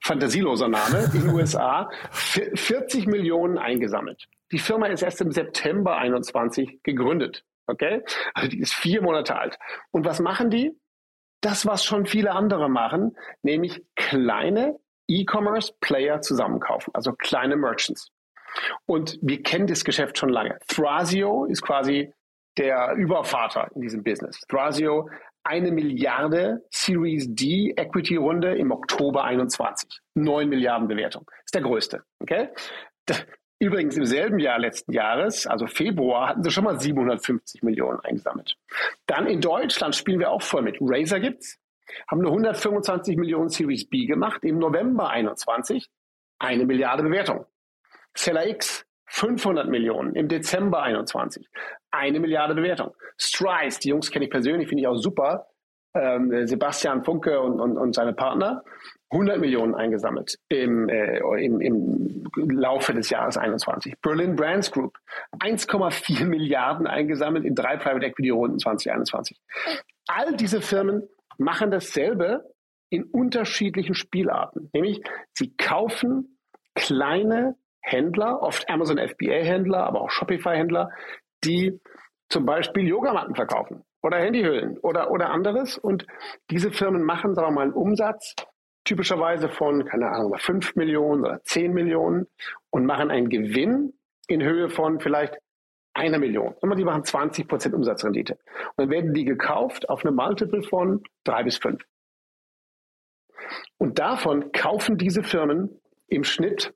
[0.00, 4.28] fantasieloser Name, in den USA, 40 Millionen eingesammelt.
[4.52, 7.42] Die Firma ist erst im September 21 gegründet.
[7.66, 8.02] Okay?
[8.34, 9.58] Also die ist vier Monate alt.
[9.90, 10.72] Und was machen die?
[11.40, 18.10] Das, was schon viele andere machen, nämlich kleine E-Commerce-Player zusammenkaufen, also kleine Merchants.
[18.86, 20.58] Und wir kennen das Geschäft schon lange.
[20.68, 22.12] Thrasio ist quasi
[22.56, 24.40] der Übervater in diesem Business.
[24.48, 25.08] Thrasio,
[25.44, 30.00] eine Milliarde Series D Equity Runde im Oktober 21.
[30.14, 31.30] Neun Milliarden Bewertung.
[31.44, 32.02] ist der größte.
[32.20, 32.48] Okay?
[33.58, 38.56] Übrigens im selben Jahr letzten Jahres, also Februar, hatten sie schon mal 750 Millionen eingesammelt.
[39.06, 40.76] Dann in Deutschland spielen wir auch voll mit.
[40.80, 41.58] Razer gibt's,
[42.08, 45.88] haben eine 125 Millionen Series B gemacht im November 21.
[46.38, 47.46] Eine Milliarde Bewertung.
[48.14, 51.48] Seller X 500 Millionen im Dezember 21.
[51.90, 52.94] Eine Milliarde Bewertung.
[53.18, 55.46] Strice, die Jungs kenne ich persönlich, finde ich auch super.
[55.96, 58.62] Ähm, Sebastian Funke und, und, und seine Partner.
[59.10, 63.94] 100 Millionen eingesammelt im, äh, im, im Laufe des Jahres 21.
[64.02, 64.98] Berlin Brands Group
[65.38, 69.38] 1,4 Milliarden eingesammelt in drei Private Equity Runden 2021.
[70.08, 72.52] All diese Firmen machen dasselbe
[72.90, 75.00] in unterschiedlichen Spielarten, nämlich
[75.32, 76.38] sie kaufen
[76.74, 80.90] kleine Händler, oft Amazon FBA-Händler, aber auch Shopify-Händler,
[81.44, 81.80] die
[82.28, 85.76] zum Beispiel Yogamatten verkaufen oder Handyhüllen oder, oder anderes.
[85.76, 86.06] Und
[86.50, 88.34] diese Firmen machen, sagen wir mal, einen Umsatz
[88.84, 92.26] typischerweise von, keine Ahnung, 5 Millionen oder 10 Millionen
[92.70, 93.92] und machen einen Gewinn
[94.28, 95.36] in Höhe von vielleicht
[95.92, 96.54] einer Million.
[96.62, 98.34] Die machen 20 Prozent Umsatzrendite.
[98.34, 101.82] Und dann werden die gekauft auf eine Multiple von drei bis fünf.
[103.78, 106.72] Und davon kaufen diese Firmen im Schnitt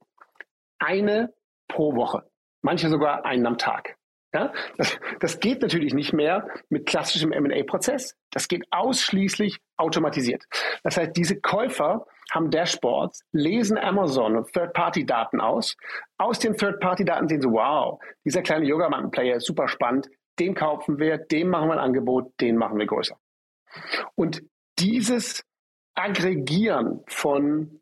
[0.78, 1.32] eine
[1.68, 2.24] pro Woche,
[2.62, 3.96] manche sogar einen am Tag.
[4.32, 8.16] Ja, das, das geht natürlich nicht mehr mit klassischem M&A-Prozess.
[8.30, 10.44] Das geht ausschließlich automatisiert.
[10.84, 15.76] Das heißt, diese Käufer haben Dashboards, lesen Amazon und Third-Party-Daten aus.
[16.16, 20.08] Aus den Third-Party-Daten sehen sie, wow, dieser kleine Yoga-Player ist super spannend.
[20.38, 23.16] Den kaufen wir, dem machen wir ein Angebot, den machen wir größer.
[24.14, 24.42] Und
[24.78, 25.44] dieses
[25.94, 27.80] Aggregieren von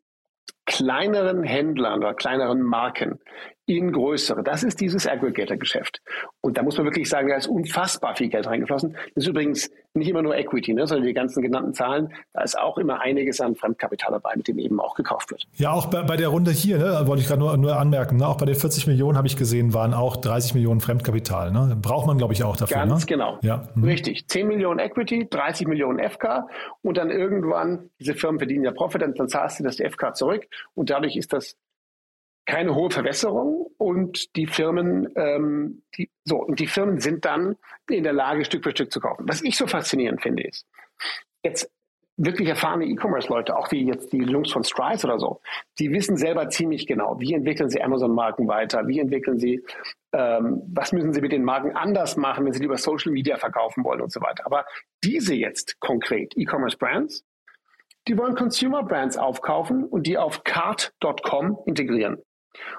[0.64, 3.20] kleineren Händlern oder kleineren Marken
[3.68, 4.42] in größere.
[4.42, 6.00] Das ist dieses Aggregator-Geschäft.
[6.40, 8.94] Und da muss man wirklich sagen, da ist unfassbar viel Geld reingeflossen.
[9.14, 12.58] Das ist übrigens nicht immer nur Equity, ne, sondern die ganzen genannten Zahlen, da ist
[12.58, 15.46] auch immer einiges an Fremdkapital dabei, mit dem eben auch gekauft wird.
[15.56, 18.26] Ja, auch bei, bei der Runde hier, ne, wollte ich gerade nur, nur anmerken, ne,
[18.26, 21.50] auch bei den 40 Millionen habe ich gesehen, waren auch 30 Millionen Fremdkapital.
[21.50, 21.76] Ne?
[21.80, 22.78] Braucht man, glaube ich, auch dafür.
[22.78, 23.06] Ganz ne?
[23.06, 23.38] genau.
[23.42, 23.68] Ja.
[23.74, 23.84] Mhm.
[23.84, 24.28] Richtig.
[24.28, 26.48] 10 Millionen Equity, 30 Millionen FK
[26.80, 30.46] und dann irgendwann, diese Firmen verdienen ja Profit, dann, dann zahlst du das FK zurück
[30.74, 31.56] und dadurch ist das
[32.48, 37.56] keine hohe Verwässerung und die Firmen, ähm, die, so, und die Firmen sind dann
[37.90, 39.26] in der Lage, Stück für Stück zu kaufen.
[39.28, 40.66] Was ich so faszinierend finde, ist,
[41.44, 41.70] jetzt
[42.16, 45.42] wirklich erfahrene E-Commerce-Leute, auch wie jetzt die Jungs von Stripe oder so,
[45.78, 49.62] die wissen selber ziemlich genau, wie entwickeln sie Amazon-Marken weiter, wie entwickeln sie,
[50.12, 53.36] ähm, was müssen sie mit den Marken anders machen, wenn sie die über Social Media
[53.36, 54.46] verkaufen wollen und so weiter.
[54.46, 54.64] Aber
[55.04, 57.24] diese jetzt konkret, E-Commerce-Brands,
[58.08, 62.22] die wollen Consumer-Brands aufkaufen und die auf cart.com integrieren.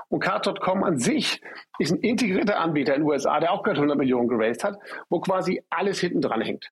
[0.08, 1.42] Und Card.com an sich
[1.78, 4.78] ist ein integrierter Anbieter in den USA, der auch gerade 100 Millionen geraced hat,
[5.10, 6.70] wo quasi alles hinten dran hängt.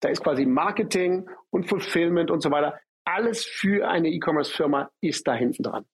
[0.00, 2.78] Da ist quasi Marketing und Fulfillment und so weiter.
[3.04, 5.84] Alles für eine E-Commerce-Firma ist da hinten dran.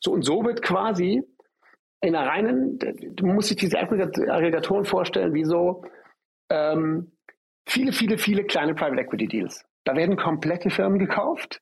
[0.00, 1.22] So und so wird quasi
[2.02, 5.84] in einer reinen, du musst dich diese Aggregatoren vorstellen, wie so
[6.50, 7.12] ähm,
[7.66, 9.64] viele, viele, viele kleine Private Equity Deals.
[9.84, 11.60] Da werden komplette Firmen gekauft,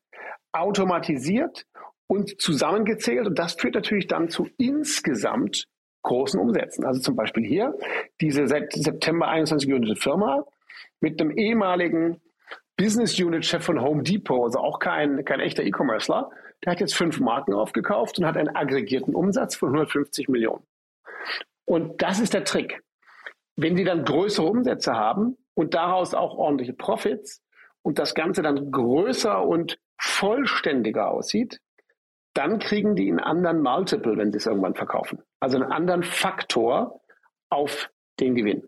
[0.52, 1.66] automatisiert
[2.08, 3.26] und zusammengezählt.
[3.26, 5.68] Und das führt natürlich dann zu insgesamt
[6.02, 6.84] großen Umsätzen.
[6.84, 7.74] Also zum Beispiel hier
[8.20, 10.44] diese seit September 21 gegründete Firma
[11.00, 12.20] mit einem ehemaligen
[12.76, 16.30] Business Unit Chef von Home Depot, also auch kein, kein echter E-Commercer,
[16.64, 20.64] der hat jetzt fünf Marken aufgekauft und hat einen aggregierten Umsatz von 150 Millionen.
[21.64, 22.80] Und das ist der Trick.
[23.56, 27.42] Wenn die dann größere Umsätze haben und daraus auch ordentliche Profits
[27.82, 31.60] und das Ganze dann größer und vollständiger aussieht,
[32.38, 35.18] dann kriegen die einen anderen Multiple, wenn sie es irgendwann verkaufen.
[35.40, 37.00] Also einen anderen Faktor
[37.50, 38.62] auf den Gewinn.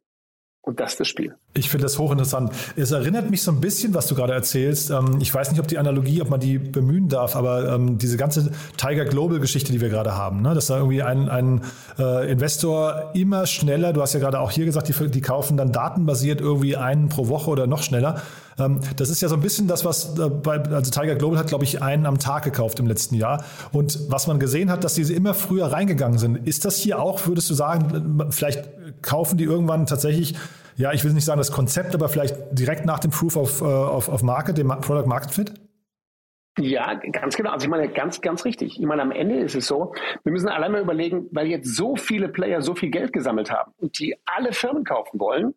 [0.62, 1.36] Und das ist das Spiel.
[1.54, 2.52] Ich finde das hochinteressant.
[2.76, 4.90] Es erinnert mich so ein bisschen, was du gerade erzählst.
[4.90, 8.18] Ähm, ich weiß nicht, ob die Analogie, ob man die bemühen darf, aber ähm, diese
[8.18, 10.54] ganze Tiger Global Geschichte, die wir gerade haben, ne?
[10.54, 11.62] dass da irgendwie ein, ein
[11.98, 15.72] äh, Investor immer schneller, du hast ja gerade auch hier gesagt, die, die kaufen dann
[15.72, 18.20] datenbasiert irgendwie einen pro Woche oder noch schneller.
[18.60, 21.48] Ähm, das ist ja so ein bisschen das, was äh, bei, also Tiger Global hat,
[21.48, 23.44] glaube ich, einen am Tag gekauft im letzten Jahr.
[23.72, 26.46] Und was man gesehen hat, dass diese immer früher reingegangen sind.
[26.46, 28.68] Ist das hier auch, würdest du sagen, vielleicht
[29.02, 30.34] kaufen die irgendwann tatsächlich
[30.76, 33.66] ja, ich will nicht sagen das Konzept, aber vielleicht direkt nach dem Proof of, uh,
[33.66, 35.52] of, of Market, dem Product Market Fit?
[36.58, 37.50] Ja, ganz genau.
[37.50, 38.78] Also ich meine, ganz, ganz richtig.
[38.78, 41.96] Ich meine, am Ende ist es so, wir müssen allein mal überlegen, weil jetzt so
[41.96, 45.54] viele Player so viel Geld gesammelt haben und die alle Firmen kaufen wollen,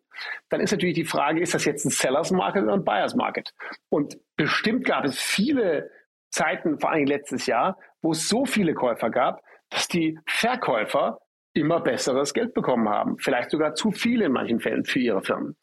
[0.50, 3.52] dann ist natürlich die Frage, ist das jetzt ein Sellers Market oder ein Buyers Market?
[3.88, 5.90] Und bestimmt gab es viele
[6.30, 11.18] Zeiten, vor allem letztes Jahr, wo es so viele Käufer gab, dass die Verkäufer
[11.54, 13.18] immer besseres Geld bekommen haben.
[13.18, 15.56] Vielleicht sogar zu viel in manchen Fällen für ihre Firmen.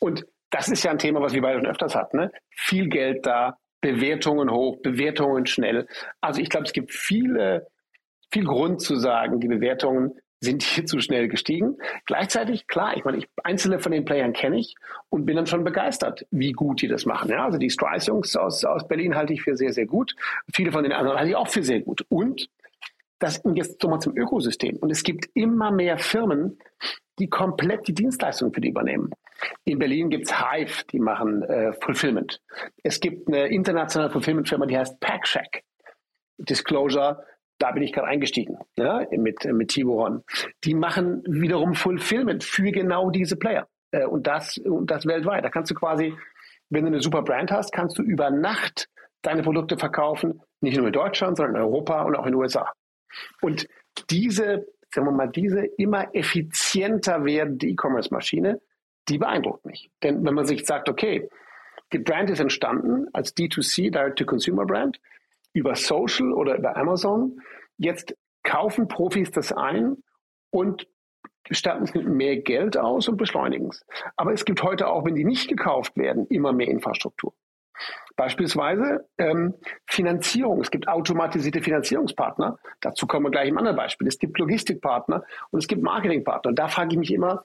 [0.00, 2.18] Und das ist ja ein Thema, was wir beide schon öfters hatten.
[2.18, 2.32] Ne?
[2.50, 5.86] Viel Geld da, Bewertungen hoch, Bewertungen schnell.
[6.22, 7.66] Also ich glaube, es gibt viele,
[8.30, 11.76] viel Grund zu sagen, die Bewertungen sind hier zu schnell gestiegen.
[12.06, 14.76] Gleichzeitig, klar, ich meine, ich, einzelne von den Playern kenne ich
[15.10, 17.30] und bin dann schon begeistert, wie gut die das machen.
[17.30, 20.14] Ja, also die Strice-Jungs aus, aus Berlin halte ich für sehr, sehr gut.
[20.54, 22.06] Viele von den anderen halte ich auch für sehr gut.
[22.08, 22.48] Und
[23.22, 24.76] das jetzt nochmal zum Ökosystem.
[24.76, 26.58] Und es gibt immer mehr Firmen,
[27.18, 29.10] die komplett die Dienstleistung für die übernehmen.
[29.64, 32.40] In Berlin gibt es Hive, die machen äh, Fulfillment.
[32.82, 35.62] Es gibt eine internationale Fulfillment-Firma, die heißt PackShack.
[36.38, 37.24] Disclosure,
[37.58, 40.24] da bin ich gerade eingestiegen ja, mit, mit Tiburon.
[40.64, 43.68] Die machen wiederum Fulfillment für genau diese Player.
[43.92, 45.44] Äh, und, das, und das weltweit.
[45.44, 46.14] Da kannst du quasi,
[46.70, 48.88] wenn du eine super Brand hast, kannst du über Nacht
[49.22, 52.72] deine Produkte verkaufen, nicht nur in Deutschland, sondern in Europa und auch in den USA.
[53.40, 53.68] Und
[54.10, 58.60] diese, sagen wir mal, diese immer effizienter werdende E-Commerce-Maschine,
[59.08, 59.90] die beeindruckt mich.
[60.02, 61.28] Denn wenn man sich sagt, okay,
[61.92, 64.98] die Brand ist entstanden als D2C, Direct-to-Consumer-Brand,
[65.52, 67.40] über Social oder über Amazon.
[67.76, 69.96] Jetzt kaufen Profis das ein
[70.50, 70.86] und
[71.50, 73.84] statten es mit mehr Geld aus und beschleunigen es.
[74.16, 77.34] Aber es gibt heute auch, wenn die nicht gekauft werden, immer mehr Infrastruktur.
[78.16, 79.54] Beispielsweise ähm,
[79.86, 80.60] Finanzierung.
[80.60, 82.58] Es gibt automatisierte Finanzierungspartner.
[82.80, 84.06] Dazu kommen wir gleich im anderen Beispiel.
[84.06, 86.50] Es gibt Logistikpartner und es gibt Marketingpartner.
[86.50, 87.44] Und da frage ich mich immer,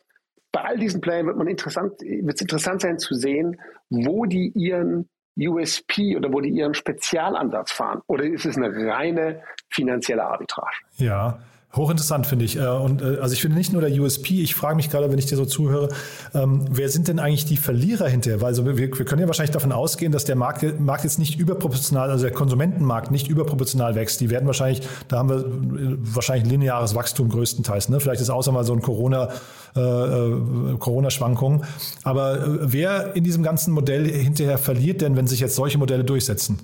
[0.52, 3.60] bei all diesen Playern wird man interessant, wird es interessant sein zu sehen,
[3.90, 5.10] wo die ihren
[5.40, 8.02] USP oder wo die ihren Spezialansatz fahren.
[8.08, 10.76] Oder ist es eine reine finanzielle Arbitrage?
[10.96, 11.40] Ja,
[11.78, 12.58] Hochinteressant finde ich.
[12.58, 15.20] Äh, und äh, also ich finde nicht nur der USP, ich frage mich gerade, wenn
[15.20, 15.90] ich dir so zuhöre,
[16.34, 18.42] ähm, wer sind denn eigentlich die Verlierer hinterher?
[18.42, 21.40] Weil also wir, wir können ja wahrscheinlich davon ausgehen, dass der Markt, Markt jetzt nicht
[21.40, 24.20] überproportional, also der Konsumentenmarkt nicht überproportional wächst.
[24.22, 27.90] Die werden wahrscheinlich, da haben wir äh, wahrscheinlich lineares Wachstum größtenteils.
[27.90, 28.00] Ne?
[28.00, 29.30] Vielleicht ist außer mal so ein Corona,
[29.76, 31.63] äh, Corona-Schwankung.
[32.04, 36.60] Aber wer in diesem ganzen Modell hinterher verliert denn, wenn sich jetzt solche Modelle durchsetzen?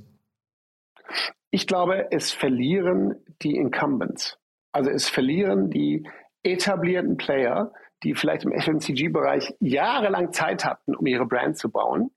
[1.51, 4.39] Ich glaube, es verlieren die Incumbents.
[4.73, 6.05] Also es verlieren die
[6.43, 7.71] etablierten Player,
[8.03, 12.11] die vielleicht im FMCG-Bereich jahrelang Zeit hatten, um ihre Brand zu bauen.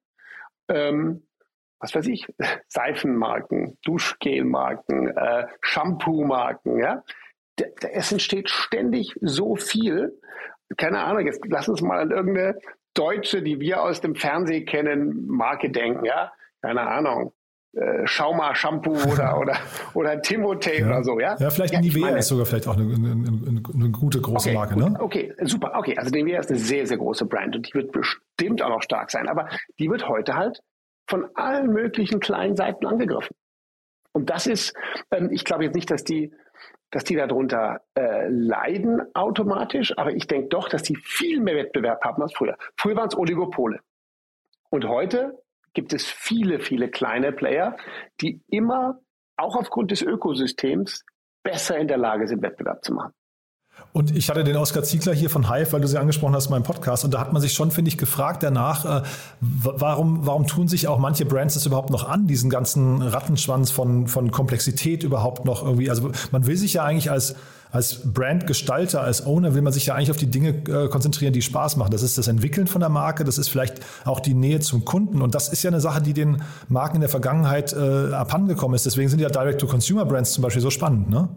[0.68, 1.22] Ähm,
[1.78, 2.26] was weiß ich,
[2.68, 7.04] Seifenmarken, Duschgelmarken, äh, Shampoo-Marken, ja.
[7.90, 10.20] Es entsteht ständig so viel.
[10.76, 12.58] Keine Ahnung, jetzt lass uns mal an irgendeine
[12.92, 16.32] deutsche, die wir aus dem Fernsehen kennen, Marke denken, ja.
[16.62, 17.32] Keine Ahnung.
[17.76, 19.56] Äh, Schauma Shampoo oder, oder,
[19.92, 20.86] oder Timotei ja.
[20.86, 21.36] oder so, ja?
[21.38, 24.74] Ja, vielleicht ja, Nivea ist sogar vielleicht auch eine, eine, eine gute große okay, Marke,
[24.74, 24.96] gut, ne?
[24.98, 25.72] Okay, super.
[25.74, 28.82] Okay, also Nivea ist eine sehr, sehr große Brand und die wird bestimmt auch noch
[28.82, 30.62] stark sein, aber die wird heute halt
[31.06, 33.36] von allen möglichen kleinen Seiten angegriffen.
[34.12, 34.72] Und das ist,
[35.10, 36.32] ähm, ich glaube jetzt nicht, dass die,
[36.90, 42.02] dass die darunter äh, leiden automatisch, aber ich denke doch, dass die viel mehr Wettbewerb
[42.02, 42.56] haben als früher.
[42.78, 43.80] Früher waren es Oligopole.
[44.70, 45.38] Und heute
[45.76, 47.76] gibt es viele, viele kleine Player,
[48.20, 48.98] die immer
[49.36, 51.04] auch aufgrund des Ökosystems
[51.44, 53.12] besser in der Lage sind, Wettbewerb zu machen.
[53.92, 56.52] Und ich hatte den Oskar Ziegler hier von Hive, weil du sie angesprochen hast in
[56.52, 57.04] meinem Podcast.
[57.04, 59.06] Und da hat man sich schon, finde ich, gefragt danach, äh,
[59.40, 64.06] warum, warum tun sich auch manche Brands das überhaupt noch an, diesen ganzen Rattenschwanz von,
[64.06, 65.90] von Komplexität überhaupt noch irgendwie.
[65.90, 67.36] Also man will sich ja eigentlich als,
[67.76, 71.42] als Brandgestalter, als Owner will man sich ja eigentlich auf die Dinge äh, konzentrieren, die
[71.42, 71.90] Spaß machen.
[71.90, 75.20] Das ist das Entwickeln von der Marke, das ist vielleicht auch die Nähe zum Kunden.
[75.20, 78.86] Und das ist ja eine Sache, die den Marken in der Vergangenheit äh, abhandengekommen ist.
[78.86, 81.28] Deswegen sind ja Direct-to-Consumer-Brands zum Beispiel so spannend, ne?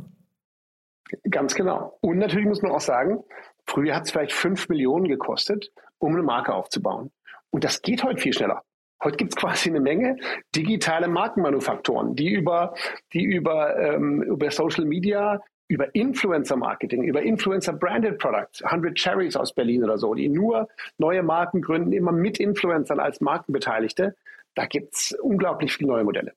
[1.30, 1.98] Ganz genau.
[2.00, 3.20] Und natürlich muss man auch sagen,
[3.66, 7.12] früher hat es vielleicht fünf Millionen gekostet, um eine Marke aufzubauen.
[7.50, 8.62] Und das geht heute viel schneller.
[9.04, 10.16] Heute gibt es quasi eine Menge
[10.56, 12.76] digitale Markenmanufaktoren, die über,
[13.12, 19.84] die über, ähm, über Social Media, über Influencer-Marketing, über Influencer-Branded Products, 100 Cherries aus Berlin
[19.84, 24.16] oder so, die nur neue Marken gründen, immer mit Influencern als Markenbeteiligte.
[24.56, 26.34] Da gibt es unglaublich viele neue Modelle.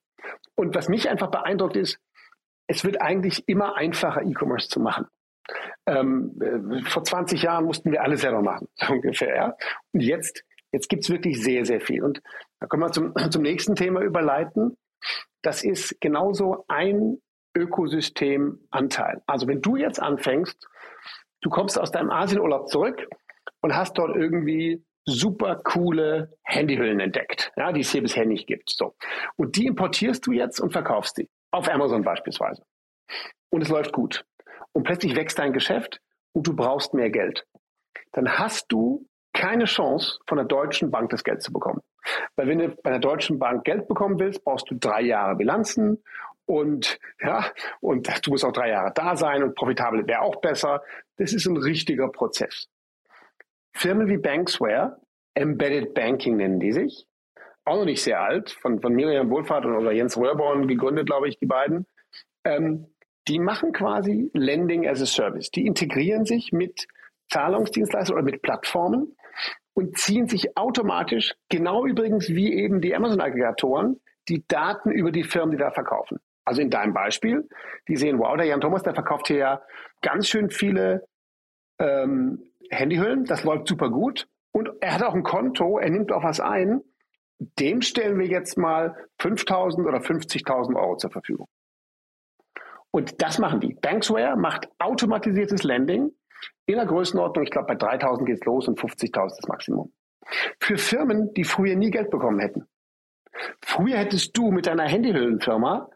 [0.54, 1.98] Und was mich einfach beeindruckt ist,
[2.66, 5.06] es wird eigentlich immer einfacher, E-Commerce zu machen.
[5.86, 9.34] Ähm, äh, vor 20 Jahren mussten wir alles selber machen, so ungefähr.
[9.34, 9.56] Ja?
[9.92, 12.04] Und jetzt, jetzt gibt es wirklich sehr, sehr viel.
[12.04, 12.22] Und
[12.60, 14.76] da können wir zum, zum nächsten Thema überleiten.
[15.40, 17.18] Das ist genauso ein
[17.54, 19.22] Ökosystemanteil.
[19.26, 20.68] Also wenn du jetzt anfängst,
[21.40, 23.06] du kommst aus deinem Asienurlaub zurück
[23.60, 28.70] und hast dort irgendwie super coole Handyhüllen entdeckt, ja, die es hier bisher nicht gibt.
[28.70, 28.94] So.
[29.36, 31.28] Und die importierst du jetzt und verkaufst die.
[31.50, 32.62] Auf Amazon beispielsweise.
[33.50, 34.24] Und es läuft gut.
[34.72, 36.00] Und plötzlich wächst dein Geschäft
[36.32, 37.46] und du brauchst mehr Geld.
[38.12, 41.80] Dann hast du keine Chance, von der Deutschen Bank das Geld zu bekommen.
[42.36, 46.02] Weil wenn du bei der Deutschen Bank Geld bekommen willst, brauchst du drei Jahre Bilanzen
[46.52, 47.46] und ja,
[47.80, 50.82] und du musst auch drei Jahre da sein und profitabel wäre auch besser.
[51.16, 52.68] Das ist ein richtiger Prozess.
[53.72, 55.00] Firmen wie Banksware,
[55.32, 57.06] Embedded Banking nennen die sich,
[57.64, 61.38] auch noch nicht sehr alt, von, von Miriam Wohlfahrt oder Jens Röhrborn gegründet, glaube ich,
[61.38, 61.86] die beiden.
[62.44, 62.86] Ähm,
[63.28, 65.50] die machen quasi Lending as a Service.
[65.50, 66.86] Die integrieren sich mit
[67.30, 69.16] Zahlungsdienstleistern oder mit Plattformen
[69.72, 75.52] und ziehen sich automatisch, genau übrigens wie eben die Amazon-Aggregatoren, die Daten über die Firmen,
[75.52, 76.18] die da verkaufen.
[76.44, 77.48] Also in deinem Beispiel,
[77.88, 79.62] die sehen, wow, der Jan Thomas, der verkauft hier ja
[80.00, 81.07] ganz schön viele
[81.78, 84.28] ähm, Handyhüllen, das läuft super gut.
[84.52, 86.83] Und er hat auch ein Konto, er nimmt auch was ein
[87.59, 91.48] dem stellen wir jetzt mal 5.000 oder 50.000 Euro zur Verfügung.
[92.90, 93.74] Und das machen die.
[93.74, 96.11] Banksware macht automatisiertes Lending
[96.66, 99.92] in der Größenordnung, ich glaube bei 3.000 geht es los und 50.000 das Maximum.
[100.61, 102.66] Für Firmen, die früher nie Geld bekommen hätten.
[103.62, 105.88] Früher hättest du mit deiner Handyhüllenfirma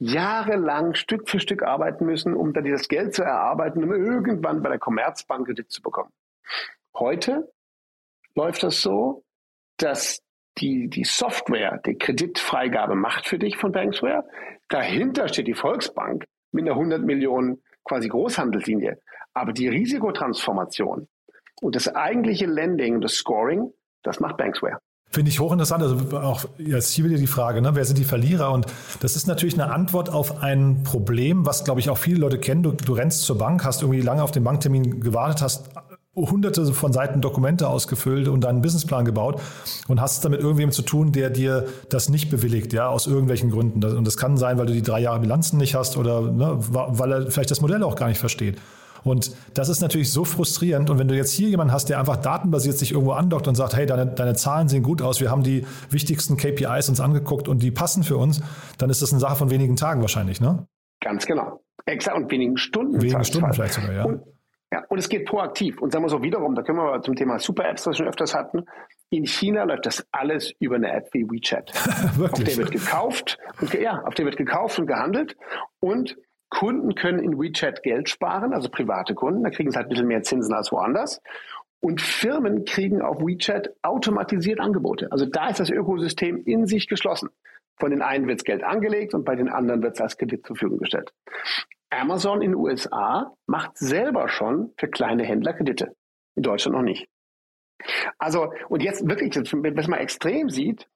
[0.00, 4.70] jahrelang Stück für Stück arbeiten müssen, um dann das Geld zu erarbeiten, um irgendwann bei
[4.70, 6.10] der Commerzbank Kredit zu bekommen.
[6.96, 7.52] Heute
[8.34, 9.24] läuft das so,
[9.76, 10.22] dass
[10.58, 14.26] die, die Software, die Kreditfreigabe macht für dich von Banksware.
[14.68, 19.00] Dahinter steht die Volksbank mit einer 100 Millionen quasi Großhandelslinie.
[19.34, 21.08] Aber die Risikotransformation
[21.60, 24.80] und das eigentliche Lending, das Scoring, das macht Banksware.
[25.12, 25.82] Finde ich hochinteressant.
[25.82, 27.74] Also auch jetzt hier wieder die Frage, ne?
[27.74, 28.52] wer sind die Verlierer?
[28.52, 28.66] Und
[29.00, 32.62] das ist natürlich eine Antwort auf ein Problem, was, glaube ich, auch viele Leute kennen.
[32.62, 35.70] Du, du rennst zur Bank, hast irgendwie lange auf den Banktermin gewartet, hast
[36.14, 39.40] hunderte von Seiten Dokumente ausgefüllt und einen Businessplan gebaut
[39.88, 43.50] und hast es damit irgendwem zu tun, der dir das nicht bewilligt, ja, aus irgendwelchen
[43.50, 43.82] Gründen.
[43.84, 47.12] Und das kann sein, weil du die drei Jahre Bilanzen nicht hast oder ne, weil
[47.12, 48.58] er vielleicht das Modell auch gar nicht versteht.
[49.04, 50.90] Und das ist natürlich so frustrierend.
[50.90, 53.74] Und wenn du jetzt hier jemanden hast, der einfach datenbasiert sich irgendwo andockt und sagt,
[53.76, 57.62] hey, deine, deine Zahlen sehen gut aus, wir haben die wichtigsten KPIs uns angeguckt und
[57.62, 58.42] die passen für uns,
[58.78, 60.66] dann ist das eine Sache von wenigen Tagen wahrscheinlich, ne?
[61.00, 61.60] Ganz genau.
[61.86, 63.00] Exakt und wenigen Stunden.
[63.00, 64.04] Wenigen Stunden vielleicht sogar, ja.
[64.04, 64.22] Und
[64.72, 65.80] ja, und es geht proaktiv.
[65.80, 68.34] Und sagen wir so wiederum, da können wir zum Thema Super-Apps, das wir schon öfters
[68.34, 68.66] hatten.
[69.10, 71.72] In China läuft das alles über eine App wie WeChat.
[72.32, 75.36] auf der wird gekauft und, ja, auf der wird gekauft und gehandelt.
[75.80, 76.16] Und
[76.50, 79.42] Kunden können in WeChat Geld sparen, also private Kunden.
[79.44, 81.22] Da kriegen sie halt ein bisschen mehr Zinsen als woanders.
[81.80, 85.10] Und Firmen kriegen auf WeChat automatisiert Angebote.
[85.10, 87.30] Also da ist das Ökosystem in sich geschlossen.
[87.78, 90.56] Von den einen wird Geld angelegt und bei den anderen wird es als Kredit zur
[90.56, 91.12] Verfügung gestellt.
[91.88, 95.96] Amazon in den USA macht selber schon für kleine Händler Kredite.
[96.36, 97.08] In Deutschland noch nicht.
[98.18, 100.86] Also, und jetzt wirklich, wenn man extrem sieht,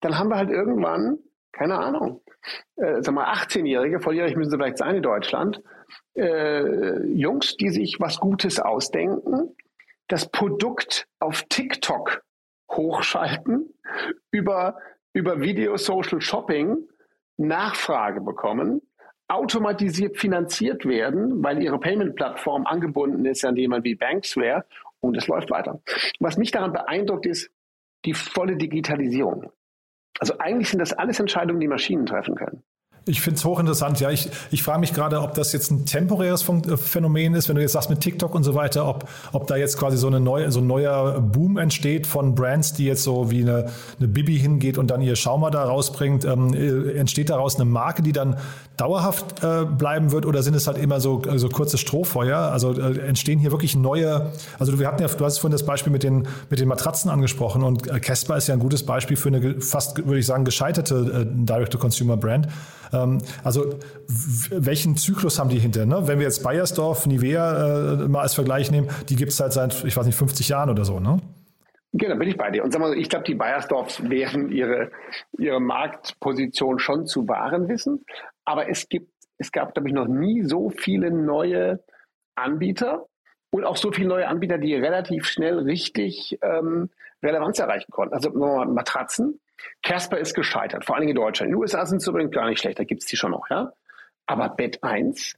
[0.00, 1.18] dann haben wir halt irgendwann,
[1.52, 2.22] keine Ahnung,
[2.76, 5.62] äh, sag mal 18-Jährige, volljährig müssen sie vielleicht sein in Deutschland,
[6.16, 9.54] äh, Jungs, die sich was Gutes ausdenken,
[10.08, 12.22] das Produkt auf TikTok
[12.70, 13.72] hochschalten,
[14.30, 14.78] über,
[15.12, 16.88] über Video Social Shopping
[17.36, 18.80] Nachfrage bekommen
[19.32, 24.66] automatisiert finanziert werden, weil ihre Payment-Plattform angebunden ist an jemand wie Banksware
[25.00, 25.80] und es läuft weiter.
[26.20, 27.50] Was mich daran beeindruckt, ist
[28.04, 29.50] die volle Digitalisierung.
[30.18, 32.62] Also eigentlich sind das alles Entscheidungen, die Maschinen treffen können.
[33.04, 33.98] Ich finde es hochinteressant.
[33.98, 37.56] Ja, ich, ich frage mich gerade, ob das jetzt ein temporäres äh, Phänomen ist, wenn
[37.56, 40.20] du jetzt sagst mit TikTok und so weiter, ob, ob da jetzt quasi so, eine
[40.20, 44.38] neue, so ein neuer Boom entsteht von Brands, die jetzt so wie eine, eine Bibi
[44.38, 46.24] hingeht und dann ihr Schaumer da rausbringt.
[46.24, 48.36] Ähm, äh, entsteht daraus eine Marke, die dann
[48.76, 52.38] dauerhaft äh, bleiben wird oder sind es halt immer so, so kurze Strohfeuer?
[52.38, 54.30] Also äh, entstehen hier wirklich neue,
[54.60, 57.64] also wir hatten ja, du hast vorhin das Beispiel mit den, mit den Matratzen angesprochen
[57.64, 61.26] und äh, Casper ist ja ein gutes Beispiel für eine fast, würde ich sagen, gescheiterte
[61.26, 62.46] äh, Direct-to-Consumer-Brand.
[62.92, 63.74] Ähm, also
[64.50, 65.86] welchen Zyklus haben die hinter?
[65.86, 66.06] Ne?
[66.06, 69.84] Wenn wir jetzt Bayersdorf, Nivea äh, mal als Vergleich nehmen, die gibt es halt seit,
[69.84, 71.20] ich weiß nicht, 50 Jahren oder so, ne?
[71.94, 72.64] Genau, bin ich bei dir.
[72.64, 74.90] Und sag mal, ich glaube, die Bayersdorfs werden ihre,
[75.38, 78.04] ihre Marktposition schon zu wahren wissen.
[78.46, 81.84] Aber es gibt, es gab, glaube ich, noch nie so viele neue
[82.34, 83.06] Anbieter
[83.50, 86.88] und auch so viele neue Anbieter, die relativ schnell richtig ähm,
[87.22, 88.14] Relevanz erreichen konnten.
[88.14, 89.38] Also Matratzen,
[89.82, 91.50] Casper ist gescheitert, vor allem in Deutschland.
[91.50, 93.48] In den USA sind es übrigens gar nicht schlecht, da gibt es die schon noch,
[93.50, 93.72] ja.
[94.26, 95.34] Aber Bett 1,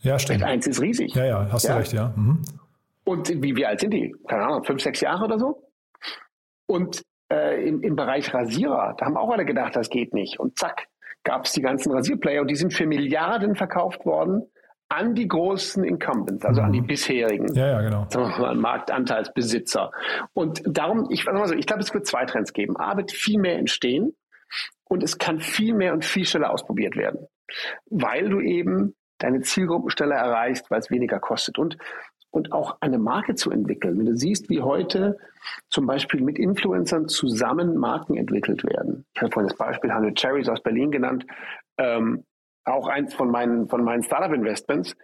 [0.00, 0.40] ja, stimmt.
[0.40, 1.14] Bett 1 ist riesig.
[1.14, 1.74] Ja, ja, hast ja?
[1.74, 2.12] du recht, ja.
[2.16, 2.42] Mhm.
[3.04, 4.14] Und wie, wie alt sind die?
[4.28, 5.68] Keine Ahnung, fünf, sechs Jahre oder so?
[6.66, 7.02] Und
[7.32, 10.38] äh, im, im Bereich Rasierer, da haben auch alle gedacht, das geht nicht.
[10.38, 10.86] Und zack,
[11.24, 14.46] gab es die ganzen Rasierplayer und die sind für Milliarden verkauft worden
[14.90, 16.66] an die großen Incumbents, also mhm.
[16.66, 16.86] an die mhm.
[16.88, 18.06] bisherigen ja, ja, genau.
[18.38, 19.92] mal, Marktanteilsbesitzer.
[20.34, 22.76] Und darum, ich, also ich glaube, es wird zwei Trends geben.
[22.76, 24.16] A, wird viel mehr entstehen
[24.84, 27.28] und es kann viel mehr und viel schneller ausprobiert werden,
[27.88, 31.56] weil du eben deine Zielgruppen schneller erreichst, weil es weniger kostet.
[31.56, 31.78] Und,
[32.32, 33.96] und auch eine Marke zu entwickeln.
[33.96, 35.18] Wenn du siehst, wie heute
[35.68, 39.06] zum Beispiel mit Influencern zusammen Marken entwickelt werden.
[39.14, 41.26] Ich habe vorhin das Beispiel Hanne Cherries aus Berlin genannt.
[41.78, 42.24] Ähm,
[42.70, 44.96] auch eins von meinen, von meinen Startup-Investments,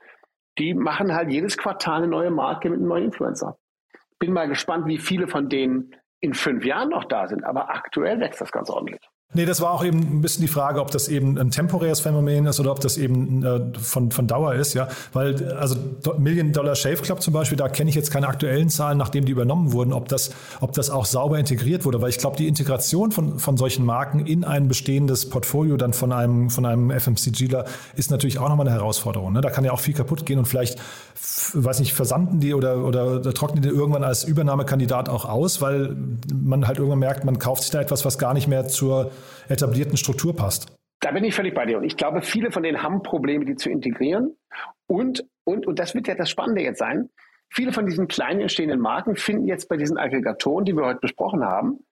[0.58, 3.58] die machen halt jedes Quartal eine neue Marke mit einem neuen Influencer.
[4.18, 8.20] Bin mal gespannt, wie viele von denen in fünf Jahren noch da sind, aber aktuell
[8.20, 9.00] wächst das ganz ordentlich.
[9.34, 12.46] Nee, das war auch eben ein bisschen die Frage, ob das eben ein temporäres Phänomen
[12.46, 14.86] ist oder ob das eben äh, von, von Dauer ist, ja.
[15.12, 15.76] Weil, also
[16.16, 19.32] Million Dollar Shave Club zum Beispiel, da kenne ich jetzt keine aktuellen Zahlen, nachdem die
[19.32, 22.00] übernommen wurden, ob das, ob das auch sauber integriert wurde.
[22.00, 26.12] Weil ich glaube, die Integration von, von solchen Marken in ein bestehendes Portfolio dann von
[26.12, 27.64] einem, von einem FMCGler
[27.96, 29.32] ist natürlich auch nochmal eine Herausforderung.
[29.32, 29.40] Ne?
[29.40, 30.78] Da kann ja auch viel kaputt gehen und vielleicht,
[31.52, 35.96] weiß nicht, versanden die oder, oder trocknen die irgendwann als Übernahmekandidat auch aus, weil
[36.32, 39.10] man halt irgendwann merkt, man kauft sich da etwas, was gar nicht mehr zur
[39.48, 40.76] etablierten Struktur passt.
[41.00, 41.78] Da bin ich völlig bei dir.
[41.78, 44.36] Und ich glaube, viele von denen haben Probleme, die zu integrieren.
[44.86, 47.10] Und, und, und das wird ja das Spannende jetzt sein.
[47.50, 51.44] Viele von diesen kleinen entstehenden Marken finden jetzt bei diesen Aggregatoren, die wir heute besprochen
[51.44, 51.86] haben,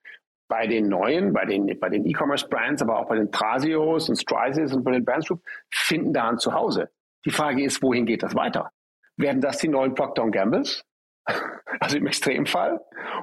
[0.49, 4.75] bei den neuen, bei den, bei den E-Commerce-Brands, aber auch bei den Trasios und Strysis
[4.75, 6.91] und bei den Brands Group, finden daran zu Hause.
[7.25, 8.71] Die Frage ist, wohin geht das weiter?
[9.17, 10.85] Werden das die neuen Procter Gambles?
[11.81, 12.81] Also im Extremfall?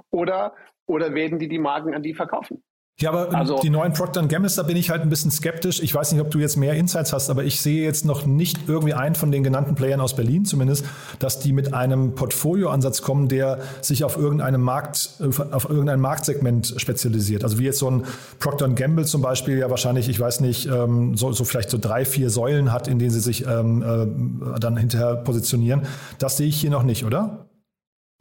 [0.10, 0.54] Oder,
[0.86, 2.62] oder werden die die Marken an die verkaufen?
[3.00, 5.82] Ja, aber ähm, also, die neuen Procter Gambles, da bin ich halt ein bisschen skeptisch.
[5.82, 8.60] Ich weiß nicht, ob du jetzt mehr Insights hast, aber ich sehe jetzt noch nicht
[8.68, 10.86] irgendwie einen von den genannten Playern aus Berlin zumindest,
[11.20, 16.76] dass die mit einem Portfolioansatz kommen, der sich auf irgendeinem Markt, äh, auf irgendein Marktsegment
[16.78, 17.44] spezialisiert.
[17.44, 18.04] Also wie jetzt so ein
[18.40, 22.06] Procter Gamble zum Beispiel ja wahrscheinlich, ich weiß nicht, ähm, so, so vielleicht so drei,
[22.06, 25.84] vier Säulen hat, in denen sie sich ähm, äh, dann hinterher positionieren.
[26.20, 27.48] Das sehe ich hier noch nicht, oder?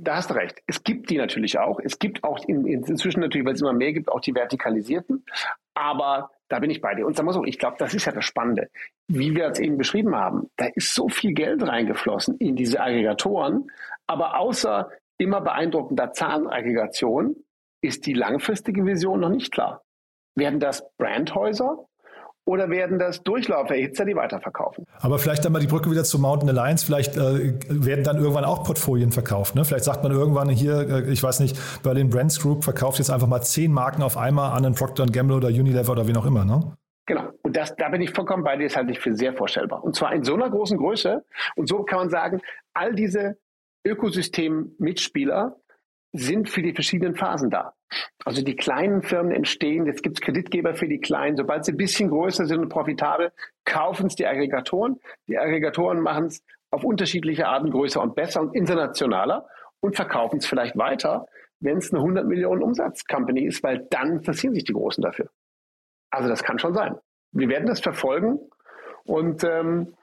[0.03, 0.63] Da hast du recht.
[0.67, 1.79] Es gibt die natürlich auch.
[1.79, 5.27] Es gibt auch in, inzwischen natürlich, weil es immer mehr gibt, auch die vertikalisierten.
[5.75, 7.07] Aber da bin ich bei dir.
[7.07, 8.71] Und sag mal so, ich glaube, das ist ja das Spannende.
[9.09, 13.71] Wie wir es eben beschrieben haben, da ist so viel Geld reingeflossen in diese Aggregatoren.
[14.07, 17.37] Aber außer immer beeindruckender Zahlenaggregation
[17.83, 19.83] ist die langfristige Vision noch nicht klar.
[20.35, 21.87] Werden das Brandhäuser?
[22.51, 24.85] Oder werden das Durchlauferhitzer, die weiterverkaufen?
[24.99, 26.85] Aber vielleicht dann mal die Brücke wieder zu Mountain Alliance.
[26.85, 29.55] Vielleicht äh, werden dann irgendwann auch Portfolien verkauft.
[29.55, 29.65] Ne?
[29.65, 33.29] Vielleicht sagt man irgendwann hier, äh, ich weiß nicht, Berlin Brands Group verkauft jetzt einfach
[33.29, 36.45] mal zehn Marken auf einmal an einen Procter Gamble oder Unilever oder wie auch immer.
[36.45, 36.77] Ne?
[37.07, 37.29] Genau.
[37.43, 39.85] Und das, da bin ich vollkommen bei dir, das halte ich für sehr vorstellbar.
[39.85, 41.25] Und zwar in so einer großen Größe.
[41.55, 42.41] Und so kann man sagen,
[42.75, 43.39] all diese
[43.87, 45.57] Ökosystem-Mitspieler
[46.13, 47.75] sind für die verschiedenen Phasen da.
[48.25, 51.37] Also die kleinen Firmen entstehen, jetzt gibt es Kreditgeber für die kleinen.
[51.37, 53.33] Sobald sie ein bisschen größer sind und profitabel,
[53.65, 55.01] kaufen es die Aggregatoren.
[55.27, 59.47] Die Aggregatoren machen es auf unterschiedliche Arten größer und besser und internationaler
[59.81, 61.27] und verkaufen es vielleicht weiter,
[61.59, 65.31] wenn es eine 100 Millionen Umsatz-Company ist, weil dann interessieren sich die Großen dafür.
[66.11, 66.97] Also das kann schon sein.
[67.33, 68.39] Wir werden das verfolgen
[69.05, 69.95] und ähm,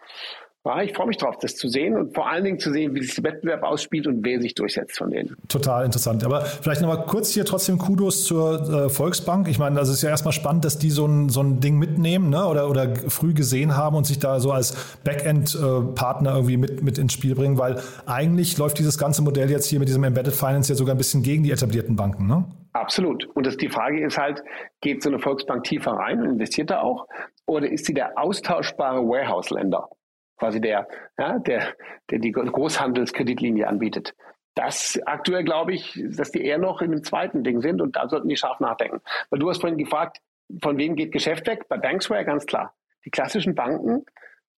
[0.83, 3.15] ich freue mich drauf, das zu sehen und vor allen Dingen zu sehen, wie sich
[3.15, 5.35] der Wettbewerb ausspielt und wer sich durchsetzt von denen.
[5.47, 6.23] Total interessant.
[6.23, 9.47] Aber vielleicht nochmal kurz hier trotzdem Kudos zur äh, Volksbank.
[9.47, 12.29] Ich meine, das ist ja erstmal spannend, dass die so ein, so ein Ding mitnehmen
[12.29, 12.45] ne?
[12.45, 17.13] oder, oder früh gesehen haben und sich da so als Backend-Partner irgendwie mit, mit ins
[17.13, 20.75] Spiel bringen, weil eigentlich läuft dieses ganze Modell jetzt hier mit diesem Embedded Finance ja
[20.75, 22.27] sogar ein bisschen gegen die etablierten Banken.
[22.27, 22.45] Ne?
[22.73, 23.27] Absolut.
[23.35, 24.43] Und das, die Frage ist halt,
[24.81, 27.07] geht so eine Volksbank tiefer rein und investiert da auch?
[27.47, 29.89] oder ist sie der austauschbare Warehouse-Länder?
[30.37, 31.73] Quasi der, ja, der,
[32.09, 34.15] der die Großhandelskreditlinie anbietet.
[34.55, 38.09] Das aktuell glaube ich, dass die eher noch in dem zweiten Ding sind und da
[38.09, 39.01] sollten die scharf nachdenken.
[39.29, 40.19] Weil du hast vorhin gefragt,
[40.61, 41.67] von wem geht Geschäft weg?
[41.69, 42.73] Bei Banksware ganz klar.
[43.05, 44.05] Die klassischen Banken,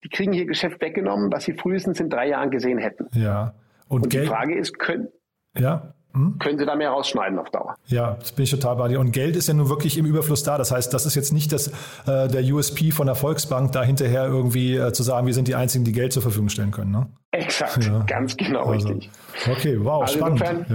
[0.04, 3.08] die kriegen hier Geschäft weggenommen, was sie frühestens in drei Jahren gesehen hätten.
[3.12, 3.54] Ja.
[3.88, 5.10] Und, und die Frage ist, können,
[5.58, 5.94] ja.
[6.14, 6.40] Hm?
[6.40, 7.76] Können Sie da mehr rausschneiden auf Dauer?
[7.86, 9.00] Ja, das bin ich total bei dir.
[9.00, 10.58] Und Geld ist ja nun wirklich im Überfluss da.
[10.58, 11.68] Das heißt, das ist jetzt nicht das,
[12.08, 15.56] äh, der USP von der Volksbank, da hinterher irgendwie äh, zu sagen, wir sind die
[15.56, 16.92] Einzigen, die Geld zur Verfügung stellen können.
[16.92, 17.08] Ne?
[17.32, 18.04] Exakt, ja.
[18.08, 19.12] ganz genau also, richtig.
[19.48, 20.42] Okay, wow, also spannend.
[20.42, 20.66] Insofern,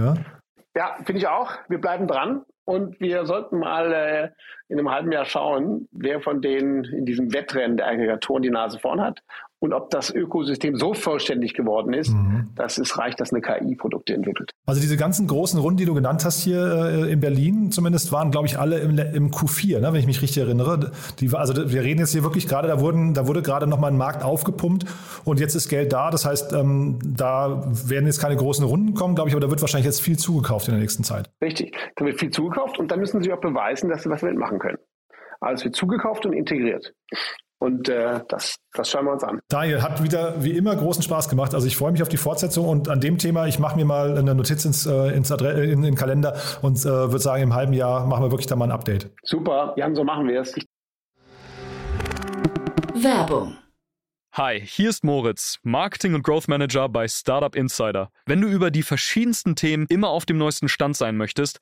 [0.75, 1.51] ja, ja finde ich auch.
[1.67, 4.29] Wir bleiben dran und wir sollten mal äh,
[4.69, 8.79] in einem halben Jahr schauen, wer von denen in diesem Wettrennen der Aggregatoren die Nase
[8.79, 9.21] vorn hat
[9.65, 12.49] und ob das Ökosystem so vollständig geworden ist, mhm.
[12.55, 14.51] dass es reicht, dass eine KI Produkte entwickelt.
[14.65, 18.31] Also diese ganzen großen Runden, die du genannt hast hier äh, in Berlin, zumindest waren,
[18.31, 20.91] glaube ich, alle im, im Q4, ne, wenn ich mich richtig erinnere.
[21.19, 23.97] Die, also wir reden jetzt hier wirklich gerade, da wurden, da wurde gerade nochmal ein
[23.97, 24.85] Markt aufgepumpt
[25.25, 26.11] und jetzt ist Geld da.
[26.11, 29.61] Das heißt, ähm, da werden jetzt keine großen Runden kommen, glaube ich, aber da wird
[29.61, 31.29] wahrscheinlich jetzt viel zugekauft in der nächsten Zeit.
[31.41, 34.37] Richtig, da wird viel zugekauft und dann müssen sie auch beweisen, dass sie was damit
[34.37, 34.77] machen können.
[35.41, 36.93] Also wird zugekauft und integriert.
[37.65, 39.39] Und äh, das, das schauen wir uns an.
[39.49, 41.55] Daniel, hat wieder wie immer großen Spaß gemacht.
[41.55, 44.15] Also ich freue mich auf die Fortsetzung und an dem Thema, ich mache mir mal
[44.15, 47.55] eine Notiz ins, äh, ins Adre in, in den Kalender und äh, würde sagen, im
[47.55, 49.09] halben Jahr machen wir wirklich da mal ein Update.
[49.23, 50.53] Super, Jan, so machen wir es.
[52.93, 53.57] Werbung
[54.37, 58.11] Hi, hier ist Moritz, Marketing und Growth Manager bei Startup Insider.
[58.25, 61.61] Wenn du über die verschiedensten Themen immer auf dem neuesten Stand sein möchtest,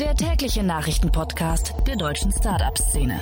[0.00, 3.20] der tägliche Nachrichtenpodcast der deutschen Startup-Szene.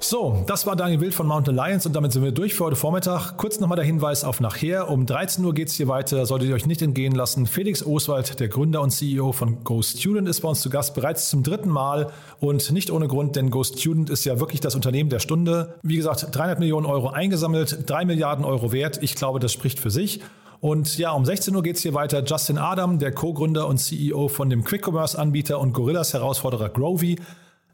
[0.00, 2.76] So, das war Daniel Wild von Mountain Alliance und damit sind wir durch für heute
[2.76, 3.36] Vormittag.
[3.36, 4.88] Kurz nochmal der Hinweis auf nachher.
[4.88, 7.46] Um 13 Uhr geht es hier weiter, solltet ihr euch nicht entgehen lassen.
[7.46, 11.42] Felix Oswald, der Gründer und CEO von GoStudent, ist bei uns zu Gast, bereits zum
[11.42, 12.10] dritten Mal
[12.40, 15.74] und nicht ohne Grund, denn GoStudent ist ja wirklich das Unternehmen der Stunde.
[15.82, 19.00] Wie gesagt, 300 Millionen Euro eingesammelt, 3 Milliarden Euro wert.
[19.02, 20.22] Ich glaube, das spricht für sich.
[20.60, 22.24] Und ja, um 16 Uhr geht es hier weiter.
[22.24, 27.16] Justin Adam, der Co-Gründer und CEO von dem Quick-Commerce-Anbieter und Gorillas-Herausforderer Grovy,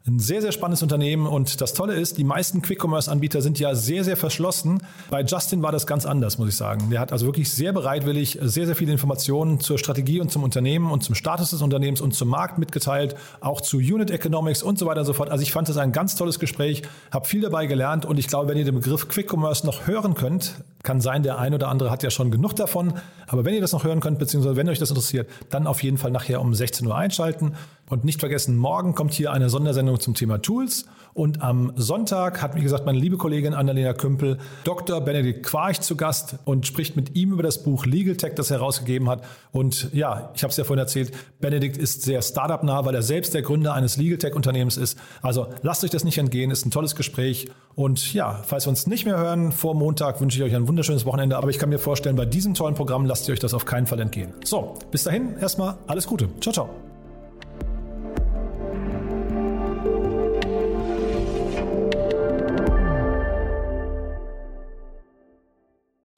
[0.07, 4.03] ein sehr, sehr spannendes Unternehmen und das Tolle ist, die meisten Quick-Commerce-Anbieter sind ja sehr,
[4.03, 4.83] sehr verschlossen.
[5.09, 6.91] Bei Justin war das ganz anders, muss ich sagen.
[6.91, 10.91] Der hat also wirklich sehr bereitwillig sehr, sehr viele Informationen zur Strategie und zum Unternehmen
[10.91, 14.85] und zum Status des Unternehmens und zum Markt mitgeteilt, auch zu Unit Economics und so
[14.85, 15.31] weiter und so fort.
[15.31, 18.47] Also ich fand das ein ganz tolles Gespräch, habe viel dabei gelernt und ich glaube,
[18.47, 22.03] wenn ihr den Begriff Quick-Commerce noch hören könnt, kann sein, der ein oder andere hat
[22.03, 22.93] ja schon genug davon,
[23.27, 25.97] aber wenn ihr das noch hören könnt, beziehungsweise wenn euch das interessiert, dann auf jeden
[25.97, 27.55] Fall nachher um 16 Uhr einschalten.
[27.87, 30.85] Und nicht vergessen, morgen kommt hier eine Sondersendung zum Thema Tools.
[31.13, 34.99] Und am Sonntag hat, wie gesagt, meine liebe Kollegin Annalena Kümpel Dr.
[34.99, 38.57] Benedikt Quarch zu Gast und spricht mit ihm über das Buch Legal Tech, das er
[38.57, 39.23] herausgegeben hat.
[39.51, 43.33] Und ja, ich habe es ja vorhin erzählt, Benedikt ist sehr Startup-nah, weil er selbst
[43.33, 44.97] der Gründer eines Legal Tech-Unternehmens ist.
[45.21, 47.47] Also lasst euch das nicht entgehen, ist ein tolles Gespräch.
[47.75, 51.05] Und ja, falls wir uns nicht mehr hören vor Montag, wünsche ich euch ein wunderschönes
[51.05, 51.37] Wochenende.
[51.37, 53.87] Aber ich kann mir vorstellen, bei diesem tollen Programm lasst ihr euch das auf keinen
[53.87, 54.33] Fall entgehen.
[54.43, 56.27] So, bis dahin erstmal alles Gute.
[56.41, 56.69] Ciao, ciao.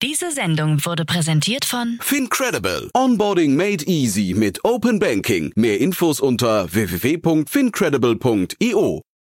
[0.01, 2.89] Diese Sendung wurde präsentiert von Fincredible.
[2.95, 5.51] Onboarding made easy mit Open Banking.
[5.55, 9.06] Mehr Infos unter www.fincredible.io.